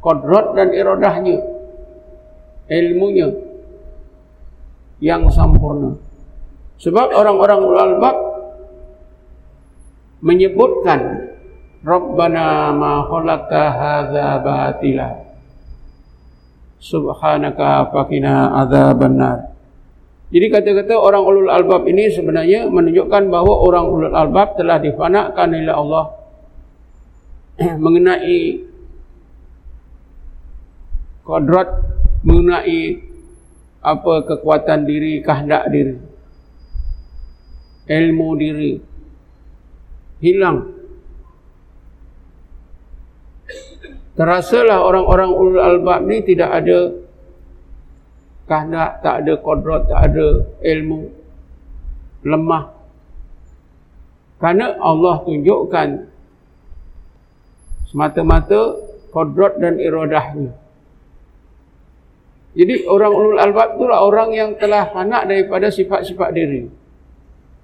Kodrat 0.00 0.56
dan 0.56 0.72
iradahnya. 0.72 1.36
Ilmunya 2.70 3.28
yang 5.00 5.28
sempurna. 5.32 5.96
Sebab 6.80 7.12
orang-orang 7.12 7.58
ulul 7.60 7.80
albab 7.80 8.16
menyebutkan 10.24 11.28
Rabbana 11.80 12.72
ma 12.76 13.04
khalaqta 13.08 13.62
hadza 13.72 14.40
batila 14.44 15.08
Subhanaka 16.80 17.92
faqina 17.92 18.52
adzabannar 18.64 19.52
Jadi 20.32 20.46
kata-kata 20.48 20.96
orang 20.96 21.24
ulul 21.24 21.52
albab 21.52 21.84
ini 21.88 22.08
sebenarnya 22.08 22.68
menunjukkan 22.68 23.28
bahawa 23.28 23.54
orang 23.64 23.84
ulul 23.88 24.16
albab 24.16 24.56
telah 24.56 24.80
difanakan 24.80 25.48
oleh 25.56 25.74
Allah 25.74 26.04
mengenai 27.84 28.69
kodrat 31.30 31.70
mengenai 32.26 32.98
apa 33.86 34.14
kekuatan 34.26 34.82
diri, 34.82 35.22
kehendak 35.22 35.70
diri 35.70 35.94
ilmu 37.86 38.28
diri 38.34 38.72
hilang 40.18 40.80
Terasalah 44.20 44.84
orang-orang 44.84 45.30
ulul 45.32 45.64
albab 45.64 46.04
ni 46.04 46.20
tidak 46.20 46.52
ada 46.52 46.92
kehendak, 48.44 49.00
tak 49.00 49.24
ada 49.24 49.32
kodrat, 49.40 49.88
tak 49.88 50.12
ada 50.12 50.44
ilmu. 50.60 51.08
Lemah. 52.28 52.68
Karena 54.36 54.76
Allah 54.76 55.24
tunjukkan 55.24 55.88
semata-mata 57.88 58.76
kodrat 59.08 59.56
dan 59.56 59.80
iradahnya. 59.80 60.52
Jadi 62.50 62.82
orang 62.90 63.12
ulul 63.14 63.38
albab 63.38 63.78
itulah 63.78 64.02
orang 64.02 64.34
yang 64.34 64.50
telah 64.58 64.90
anak 64.90 65.30
daripada 65.30 65.70
sifat-sifat 65.70 66.30
diri. 66.34 66.66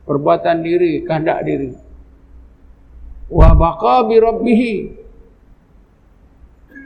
Perbuatan 0.06 0.62
diri, 0.62 1.02
kehendak 1.02 1.42
diri. 1.42 1.74
Wa 3.26 3.50
baqa 3.58 4.06
bi 4.06 4.16
rabbihi 4.22 4.74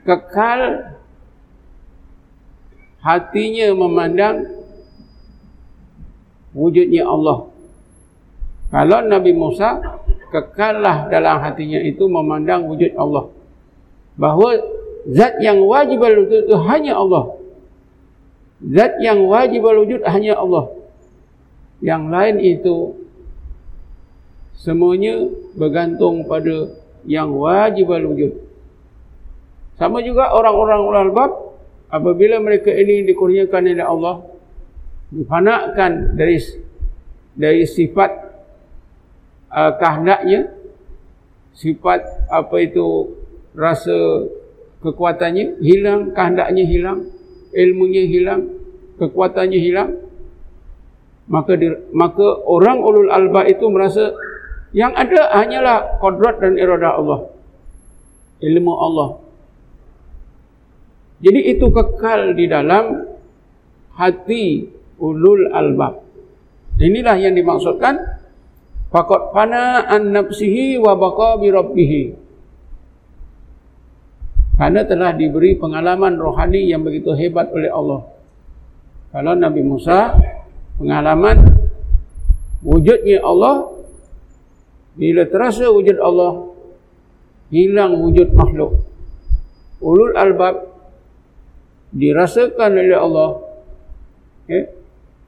kekal 0.08 0.96
hatinya 3.04 3.68
memandang 3.76 4.48
wujudnya 6.56 7.04
Allah. 7.04 7.52
Kalau 8.70 9.02
Nabi 9.02 9.34
Musa 9.34 9.82
kekallah 10.30 11.10
dalam 11.10 11.42
hatinya 11.42 11.82
itu 11.82 12.06
memandang 12.06 12.70
wujud 12.70 12.94
Allah. 12.94 13.28
Bahawa 14.14 14.62
zat 15.10 15.42
yang 15.42 15.58
wajib 15.66 15.98
wujud 15.98 16.46
itu 16.46 16.56
hanya 16.70 16.94
Allah. 16.96 17.39
Zat 18.60 19.00
yang 19.00 19.24
wajib 19.24 19.64
wujud 19.64 20.04
hanya 20.04 20.36
Allah. 20.36 20.68
Yang 21.80 22.02
lain 22.12 22.36
itu 22.44 22.76
semuanya 24.52 25.32
bergantung 25.56 26.28
pada 26.28 26.68
yang 27.08 27.32
wajib 27.32 27.88
wujud. 27.88 28.36
Sama 29.80 30.04
juga 30.04 30.28
orang-orang 30.36 30.80
ulul 30.84 31.02
albab 31.08 31.30
apabila 31.88 32.36
mereka 32.36 32.68
ini 32.68 33.08
dikurniakan 33.08 33.64
oleh 33.64 33.86
Allah 33.86 34.16
difanakkan 35.08 36.14
dari 36.14 36.36
dari 37.32 37.64
sifat 37.64 38.10
uh, 39.50 39.72
kehendaknya 39.80 40.52
sifat 41.56 42.28
apa 42.30 42.56
itu 42.62 43.16
rasa 43.56 44.28
kekuatannya 44.84 45.58
hilang 45.64 46.14
kehendaknya 46.14 46.64
hilang 46.68 47.10
ilmunya 47.54 48.04
hilang 48.06 48.50
kekuatannya 48.98 49.58
hilang 49.58 49.90
maka 51.30 51.54
di, 51.54 51.70
maka 51.94 52.26
orang 52.46 52.82
ulul 52.82 53.10
albab 53.10 53.46
itu 53.46 53.66
merasa 53.70 54.14
yang 54.74 54.94
ada 54.94 55.34
hanyalah 55.34 55.98
kodrat 56.02 56.42
dan 56.42 56.58
iradah 56.58 56.98
Allah 56.98 57.20
ilmu 58.42 58.72
Allah 58.74 59.08
jadi 61.20 61.52
itu 61.52 61.68
kekal 61.68 62.32
di 62.32 62.48
dalam 62.48 63.04
hati 63.92 64.64
ulul 64.96 65.52
albab. 65.52 66.00
Inilah 66.80 67.16
yang 67.20 67.36
dimaksudkan 67.36 68.00
faqad 68.88 69.36
fana 69.36 69.84
an 69.84 70.16
nafsihi 70.16 70.80
wa 70.80 70.96
baqa 70.96 71.36
bi 71.36 71.48
rabbih. 71.52 71.92
Karena 74.60 74.84
telah 74.84 75.16
diberi 75.16 75.56
pengalaman 75.56 76.20
rohani 76.20 76.68
yang 76.68 76.84
begitu 76.84 77.16
hebat 77.16 77.48
oleh 77.48 77.72
Allah. 77.72 78.04
Kalau 79.08 79.32
Nabi 79.32 79.64
Musa 79.64 80.12
pengalaman 80.76 81.40
wujudnya 82.60 83.24
Allah 83.24 83.72
bila 85.00 85.24
terasa 85.32 85.64
wujud 85.64 85.96
Allah 85.96 86.52
hilang 87.48 88.04
wujud 88.04 88.36
makhluk. 88.36 88.84
Ulul 89.80 90.12
albab 90.12 90.60
dirasakan 91.96 92.84
oleh 92.84 93.00
Allah 93.00 93.40
okay, 94.44 94.76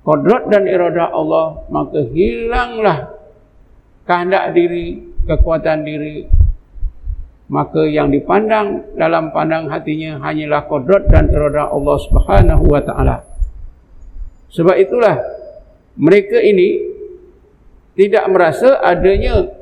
kodrat 0.05 0.53
dan 0.53 0.69
iradah 0.69 1.09
Allah 1.09 1.65
maka 1.73 2.05
hilanglah 2.05 3.17
kehendak 4.05 4.53
diri 4.53 5.01
kekuatan 5.25 5.89
diri 5.89 6.42
maka 7.53 7.85
yang 7.85 8.09
dipandang 8.09 8.97
dalam 8.97 9.29
pandang 9.29 9.69
hatinya 9.69 10.17
hanyalah 10.25 10.65
kodrat 10.65 11.05
dan 11.13 11.29
iradah 11.29 11.69
Allah 11.69 11.97
Subhanahu 12.09 12.65
wa 12.65 12.81
taala 12.81 13.29
sebab 14.49 14.73
itulah 14.81 15.21
mereka 16.01 16.41
ini 16.41 16.81
tidak 17.93 18.25
merasa 18.33 18.81
adanya 18.81 19.53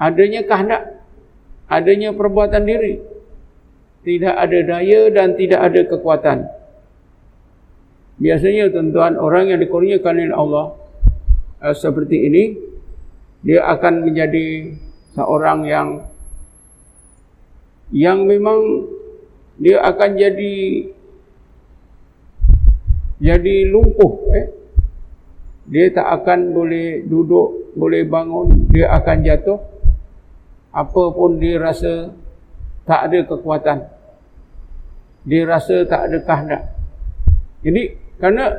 adanya 0.00 0.40
kehendak 0.48 1.04
adanya 1.68 2.16
perbuatan 2.16 2.64
diri 2.64 3.14
tidak 4.04 4.36
ada 4.36 4.58
daya 4.60 5.08
dan 5.08 5.32
tidak 5.32 5.60
ada 5.64 5.80
kekuatan. 5.88 6.38
Biasanya 8.20 8.70
tuan-tuan 8.70 9.18
orang 9.18 9.50
yang 9.50 9.58
dikurniakan 9.64 10.14
oleh 10.14 10.36
Allah 10.36 10.66
uh, 11.64 11.74
seperti 11.74 12.28
ini 12.30 12.44
dia 13.42 13.64
akan 13.64 14.06
menjadi 14.06 14.76
seorang 15.18 15.66
yang 15.66 15.88
yang 17.94 18.26
memang 18.26 18.90
dia 19.54 19.78
akan 19.86 20.18
jadi 20.18 20.54
jadi 23.22 23.56
lumpuh 23.70 24.12
eh? 24.34 24.46
Dia 25.64 25.88
tak 25.94 26.04
akan 26.20 26.52
boleh 26.52 27.06
duduk 27.06 27.72
boleh 27.78 28.02
bangun 28.04 28.68
dia 28.68 28.90
akan 28.98 29.16
jatuh. 29.22 29.62
Apa 30.74 31.14
pun 31.14 31.38
dia 31.38 31.56
rasa 31.62 32.10
tak 32.82 33.08
ada 33.08 33.22
kekuatan. 33.30 33.78
Dia 35.24 35.46
rasa 35.46 35.86
tak 35.86 36.10
ada 36.10 36.18
kehendak. 36.20 36.62
Jadi 37.62 37.82
kerana 38.18 38.52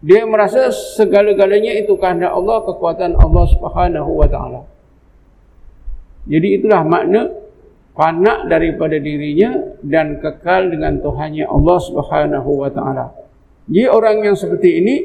dia 0.00 0.24
merasa 0.24 0.72
segala-galanya 0.72 1.76
itu 1.76 1.94
kehendak 2.00 2.32
Allah 2.32 2.64
kekuatan 2.64 3.20
Allah 3.20 3.44
Subhanahu 3.52 4.10
wa 4.16 4.26
taala. 4.26 4.64
Jadi 6.26 6.58
itulah 6.58 6.82
makna 6.82 7.45
panak 7.96 8.46
daripada 8.52 9.00
dirinya 9.00 9.56
dan 9.80 10.20
kekal 10.20 10.68
dengan 10.68 11.00
Tuhannya 11.00 11.48
Allah 11.48 11.78
Subhanahu 11.80 12.50
wa 12.60 12.70
taala 12.70 13.06
jadi 13.66 13.88
orang 13.90 14.22
yang 14.22 14.36
seperti 14.36 14.84
ini 14.84 14.96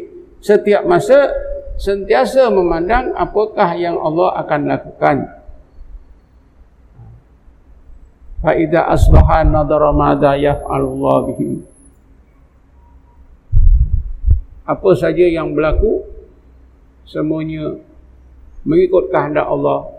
setiap 0.44 0.84
masa 0.86 1.32
sentiasa 1.80 2.52
memandang 2.52 3.16
apakah 3.18 3.74
yang 3.80 3.98
Allah 3.98 4.38
akan 4.44 4.62
lakukan 4.70 5.18
Fa'idha 8.42 8.90
asbaha 8.90 9.46
nadara 9.46 9.94
mada 9.94 10.34
yaf'alullah 10.34 11.30
bihi. 11.30 11.62
Apa 14.66 14.98
saja 14.98 15.30
yang 15.30 15.54
berlaku, 15.54 16.02
semuanya 17.06 17.78
mengikut 18.66 19.14
kehendak 19.14 19.46
Allah, 19.46 19.94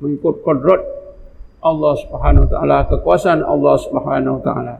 mengikut 0.00 0.40
kodrat 0.40 0.80
Allah 1.58 1.92
subhanahu 1.98 2.46
wa 2.46 2.50
ta'ala, 2.50 2.76
kekuasaan 2.86 3.40
Allah 3.42 3.74
subhanahu 3.78 4.34
wa 4.38 4.42
ta'ala. 4.42 4.74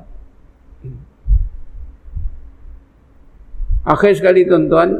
Akhir 3.89 4.12
sekali 4.14 4.45
tuan-tuan, 4.45 4.95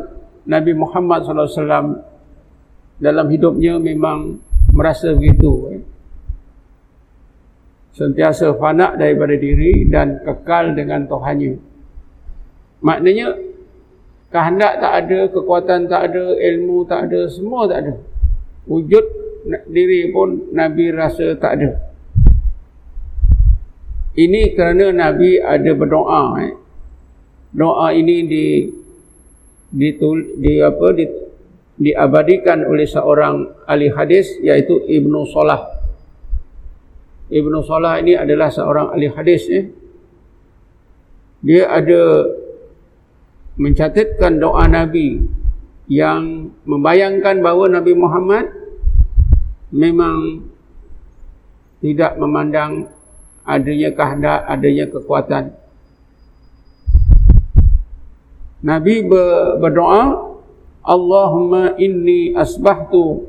Nabi 0.49 0.72
Muhammad 0.72 1.22
SAW 1.22 2.01
dalam 2.99 3.26
hidupnya 3.29 3.76
memang 3.76 4.41
merasa 4.72 5.12
begitu. 5.12 5.76
Eh? 5.76 5.83
sentiasa 7.99 8.55
fana 8.55 8.95
daripada 8.95 9.35
diri 9.35 9.91
dan 9.91 10.22
kekal 10.22 10.79
dengan 10.79 11.03
Tuhannya. 11.11 11.59
Maknanya 12.79 13.35
kehendak 14.31 14.79
tak 14.79 14.93
ada, 15.03 15.20
kekuatan 15.35 15.91
tak 15.91 16.03
ada, 16.14 16.24
ilmu 16.39 16.87
tak 16.87 17.11
ada, 17.11 17.26
semua 17.26 17.66
tak 17.66 17.79
ada. 17.83 17.95
Wujud 18.70 19.03
diri 19.68 20.12
pun 20.12 20.53
Nabi 20.53 20.92
rasa 20.92 21.34
tak 21.36 21.53
ada. 21.61 21.70
Ini 24.18 24.53
kerana 24.59 24.90
Nabi 24.90 25.38
ada 25.38 25.72
berdoa. 25.78 26.22
Eh. 26.42 26.55
Doa 27.55 27.94
ini 27.94 28.26
di 28.26 28.46
di, 29.68 29.88
di 30.42 30.53
apa 30.59 30.86
di 30.96 31.05
diabadikan 31.78 32.66
oleh 32.66 32.84
seorang 32.84 33.46
ahli 33.70 33.86
hadis 33.94 34.34
yaitu 34.42 34.82
Ibnu 34.82 35.22
Salah. 35.30 35.62
Ibnu 37.30 37.62
Salah 37.62 38.03
ini 38.03 38.18
adalah 38.18 38.51
seorang 38.51 38.90
ahli 38.90 39.07
hadis 39.14 39.46
ya. 39.46 39.62
Dia 41.38 41.70
ada 41.70 42.26
mencatatkan 43.55 44.42
doa 44.42 44.66
Nabi 44.66 45.22
yang 45.86 46.51
membayangkan 46.66 47.38
bahawa 47.38 47.78
Nabi 47.78 47.94
Muhammad 47.94 48.57
memang 49.72 50.44
tidak 51.78 52.18
memandang 52.18 52.90
adanya 53.48 53.90
kehendak, 53.94 54.40
adanya 54.44 54.84
kekuatan. 54.90 55.44
Nabi 58.58 59.06
berdoa, 59.62 60.28
Allahumma 60.82 61.76
inni 61.78 62.34
asbahtu 62.34 63.28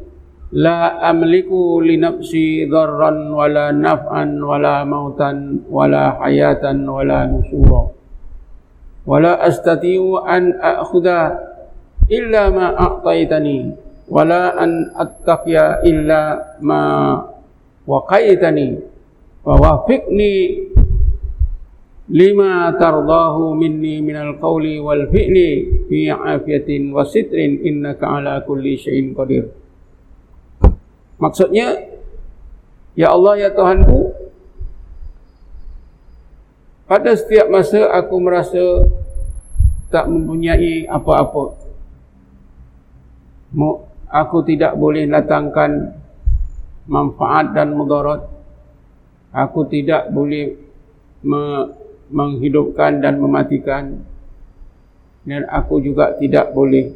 la 0.55 0.97
amliku 1.05 1.83
li 1.83 1.99
nafsi 2.01 2.65
dharran 2.65 3.29
wala 3.29 3.69
naf'an 3.69 4.39
wala 4.41 4.81
mautan 4.87 5.61
wala 5.69 6.17
hayatan 6.23 6.87
wala 6.87 7.29
nusura. 7.29 7.93
Wala 9.05 9.37
astati'u 9.43 10.23
an 10.23 10.57
akhudha 10.57 11.35
illa 12.09 12.49
ma 12.49 12.73
a'taitani 12.73 13.88
wala 14.09 14.57
an 14.57 14.89
attaqiya 14.97 15.85
illa 15.85 16.57
ma 16.65 16.81
waqaitani. 17.85 18.81
Wa 19.45 19.55
wafiqni 19.55 20.33
lima 22.09 22.73
tardahu 22.75 23.53
minni 23.53 24.01
minal 24.01 24.35
qawli 24.41 24.81
wal 24.81 25.05
fi'li 25.13 25.85
fi 25.85 26.09
afiyatin 26.09 26.89
wa 26.89 27.05
sitrin 27.05 27.61
innaka 27.61 28.09
ala 28.19 28.41
kulli 28.41 28.75
syai'in 28.75 29.13
qadir. 29.13 29.53
Maksudnya 31.21 31.77
ya 32.97 33.13
Allah 33.13 33.47
ya 33.47 33.49
Tuhanku 33.53 34.11
pada 36.89 37.13
setiap 37.13 37.53
masa 37.53 37.85
aku 37.93 38.17
merasa 38.17 38.81
tak 39.93 40.09
mempunyai 40.09 40.89
apa-apa 40.89 41.53
aku 44.09 44.41
tidak 44.43 44.73
boleh 44.75 45.05
datangkan 45.05 45.93
manfaat 46.89 47.53
dan 47.53 47.77
mudarat. 47.77 48.25
Aku 49.29 49.69
tidak 49.69 50.09
boleh 50.09 50.57
me 51.21 51.69
menghidupkan 52.09 53.05
dan 53.05 53.21
mematikan. 53.21 54.01
Dan 55.21 55.45
aku 55.45 55.77
juga 55.77 56.17
tidak 56.17 56.49
boleh 56.57 56.89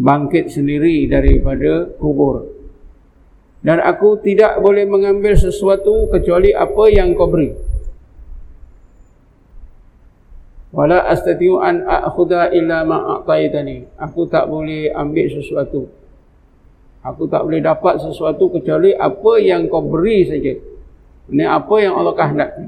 bangkit 0.00 0.48
sendiri 0.48 1.04
daripada 1.04 1.84
kubur. 2.00 2.48
Dan 3.60 3.84
aku 3.84 4.16
tidak 4.24 4.56
boleh 4.64 4.88
mengambil 4.88 5.36
sesuatu 5.36 6.08
kecuali 6.08 6.56
apa 6.56 6.84
yang 6.88 7.12
kau 7.12 7.28
beri 7.28 7.75
wala 10.76 11.08
astatiu 11.08 11.56
an 11.64 11.88
akhudha 11.88 12.52
illa 12.52 12.84
ma 12.84 13.16
a'taitani 13.16 13.88
aku 13.96 14.28
tak 14.28 14.44
boleh 14.44 14.92
ambil 14.92 15.26
sesuatu. 15.32 15.88
Aku 17.06 17.30
tak 17.30 17.46
boleh 17.46 17.62
dapat 17.62 18.02
sesuatu 18.02 18.50
kecuali 18.50 18.90
apa 18.90 19.38
yang 19.38 19.70
kau 19.70 19.80
beri 19.80 20.26
saja. 20.26 20.52
Ini 21.30 21.44
apa 21.46 21.74
yang 21.78 21.94
Allah 21.96 22.12
kehendaki 22.18 22.66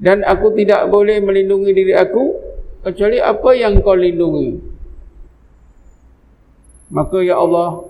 dan 0.00 0.24
aku 0.24 0.56
tidak 0.56 0.88
boleh 0.88 1.20
melindungi 1.20 1.76
diri 1.76 1.92
aku 1.92 2.32
kecuali 2.80 3.20
apa 3.20 3.52
yang 3.52 3.84
kau 3.84 3.92
lindungi. 3.92 4.56
Maka 6.88 7.20
ya 7.20 7.36
Allah 7.36 7.84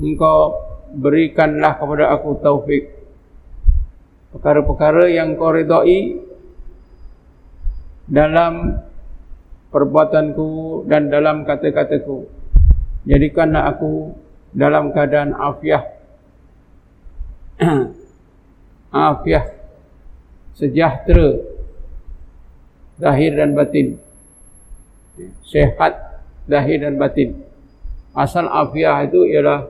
engkau 0.00 0.56
berikanlah 0.96 1.76
kepada 1.76 2.16
aku 2.16 2.40
taufik. 2.40 2.96
Perkara-perkara 4.32 5.12
yang 5.12 5.36
kau 5.36 5.52
redai 5.52 6.16
dalam 8.06 8.82
perbuatanku 9.72 10.84
dan 10.86 11.08
dalam 11.08 11.48
kata-kataku. 11.48 12.28
Jadikanlah 13.08 13.72
aku 13.74 14.14
dalam 14.54 14.92
keadaan 14.94 15.34
afiah. 15.34 15.82
Afiah. 18.92 19.48
Sejahtera. 20.52 21.40
Zahir 23.00 23.32
dan 23.34 23.56
batin. 23.56 23.96
Sehat 25.42 26.22
zahir 26.46 26.84
dan 26.84 27.00
batin. 27.00 27.42
Asal 28.12 28.46
afiah 28.46 29.00
itu 29.08 29.24
ialah 29.24 29.64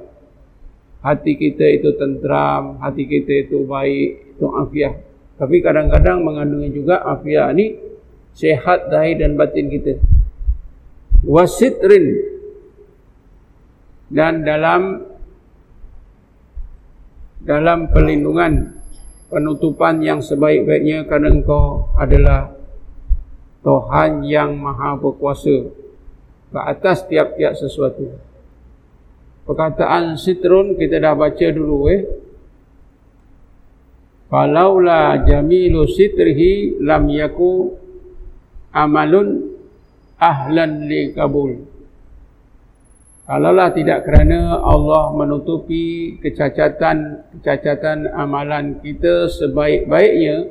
hati 1.03 1.35
kita 1.39 1.66
itu 1.66 1.95
tentram 1.99 2.78
hati 2.78 3.07
kita 3.07 3.47
itu 3.47 3.62
baik 3.64 4.37
itu 4.37 4.47
afiah. 4.51 4.95
Tapi 5.39 5.62
kadang-kadang 5.62 6.26
mengandungi 6.26 6.74
juga 6.74 7.03
afiah 7.07 7.51
ini 7.55 7.91
sehat 8.33 8.89
zahir 8.89 9.20
dan 9.20 9.37
batin 9.37 9.68
kita 9.68 10.01
wasitrin 11.22 12.18
dan 14.12 14.45
dalam 14.45 15.07
dalam 17.43 17.91
perlindungan 17.91 18.83
penutupan 19.33 20.05
yang 20.05 20.20
sebaik-baiknya 20.20 21.09
kerana 21.09 21.33
engkau 21.33 21.91
adalah 21.97 22.53
Tuhan 23.64 24.26
yang 24.26 24.59
maha 24.59 24.99
berkuasa 24.99 25.70
ke 26.53 26.61
atas 26.61 27.07
tiap-tiap 27.09 27.57
sesuatu. 27.57 28.12
Perkataan 29.49 30.20
sitrun 30.20 30.76
kita 30.76 31.01
dah 31.03 31.14
baca 31.16 31.47
dulu 31.51 31.89
eh. 31.91 32.03
Falaula 34.28 35.18
jamilu 35.24 35.89
sitrihi 35.89 36.78
lam 36.78 37.09
yaku 37.11 37.82
amalun 38.73 39.53
ahlan 40.16 40.89
li 40.89 41.12
kabul. 41.12 41.73
Kalaulah 43.23 43.70
tidak 43.70 44.03
kerana 44.05 44.61
Allah 44.61 45.14
menutupi 45.14 46.18
kecacatan-kecacatan 46.20 48.11
amalan 48.12 48.83
kita 48.83 49.31
sebaik-baiknya, 49.31 50.51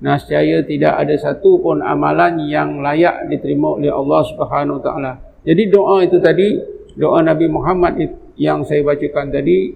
nascaya 0.00 0.62
tidak 0.62 0.96
ada 0.96 1.12
satu 1.18 1.60
pun 1.60 1.82
amalan 1.82 2.46
yang 2.46 2.78
layak 2.80 3.26
diterima 3.26 3.76
oleh 3.76 3.90
Allah 3.90 4.22
Subhanahu 4.22 4.80
taala. 4.80 5.18
Jadi 5.42 5.66
doa 5.66 6.00
itu 6.06 6.16
tadi, 6.22 6.56
doa 6.94 7.20
Nabi 7.20 7.50
Muhammad 7.50 7.98
yang 8.38 8.62
saya 8.62 8.86
bacakan 8.86 9.34
tadi 9.34 9.74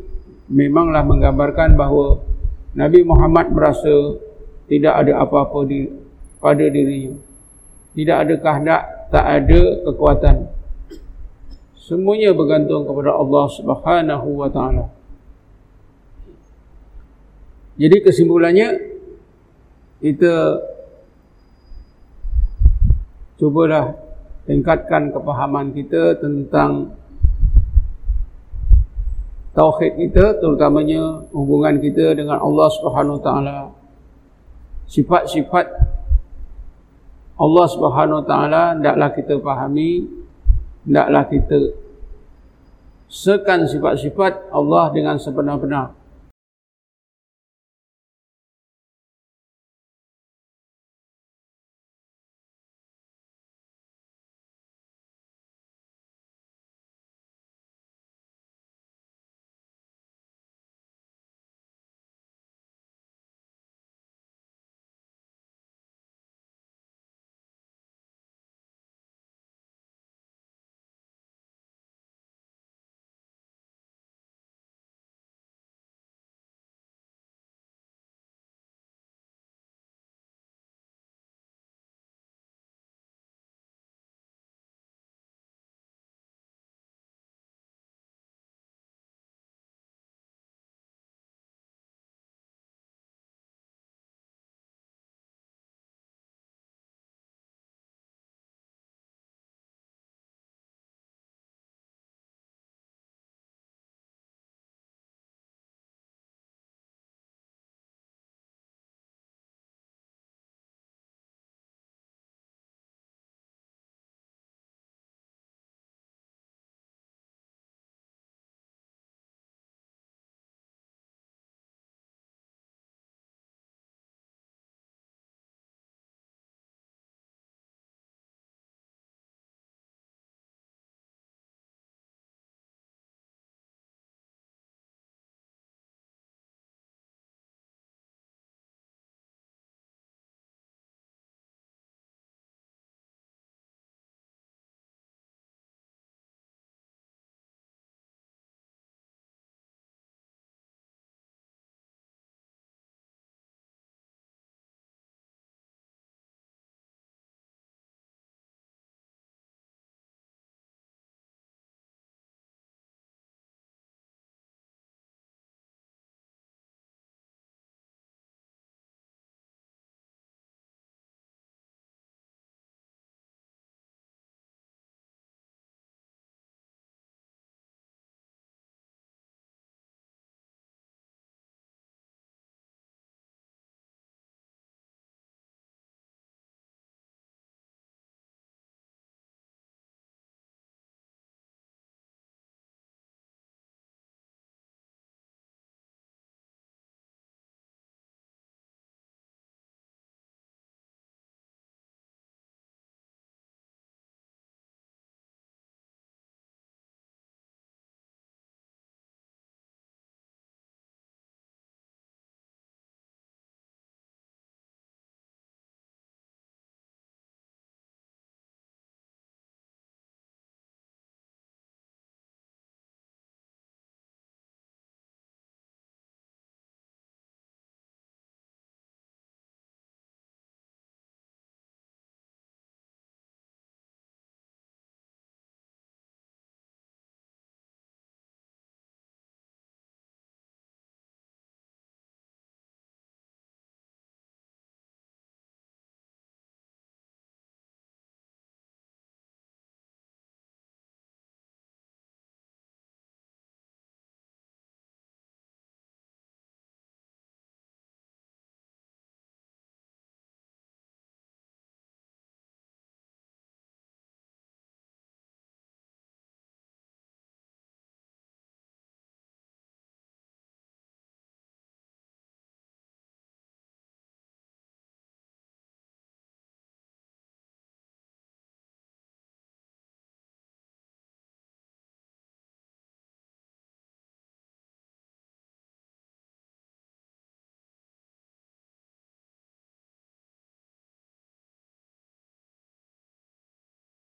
memanglah 0.49 1.03
menggambarkan 1.05 1.75
bahawa 1.75 2.25
Nabi 2.79 3.03
Muhammad 3.03 3.51
merasa 3.51 4.17
tidak 4.71 4.95
ada 5.03 5.27
apa-apa 5.27 5.67
di 5.67 5.91
pada 6.39 6.63
dirinya. 6.63 7.30
Tidak 7.91 8.17
ada 8.17 8.35
kehendak, 8.39 8.83
tak 9.11 9.25
ada 9.27 9.61
kekuatan. 9.91 10.37
Semuanya 11.75 12.31
bergantung 12.31 12.87
kepada 12.87 13.19
Allah 13.19 13.45
Subhanahu 13.51 14.29
wa 14.39 14.47
taala. 14.47 14.87
Jadi 17.75 17.97
kesimpulannya 18.05 18.79
kita 19.99 20.63
cubalah 23.43 23.97
tingkatkan 24.47 25.11
kepahaman 25.11 25.75
kita 25.75 26.15
tentang 26.21 26.95
tauhid 29.57 29.99
kita 29.99 30.39
terutamanya 30.39 31.27
hubungan 31.35 31.83
kita 31.83 32.15
dengan 32.15 32.39
Allah 32.39 32.69
Subhanahu 32.71 33.19
wa 33.19 33.25
taala. 33.25 33.59
Sifat-sifat 34.87 35.67
Allah 37.41 37.67
Subhanahu 37.73 38.21
wa 38.21 38.27
taala 38.29 38.63
hendaklah 38.77 39.09
kita 39.17 39.41
fahami 39.41 40.05
hendaklah 40.85 41.25
kita 41.25 41.59
sekan 43.09 43.65
sifat-sifat 43.65 44.53
Allah 44.53 44.93
dengan 44.93 45.17
sebenar-benar 45.17 45.97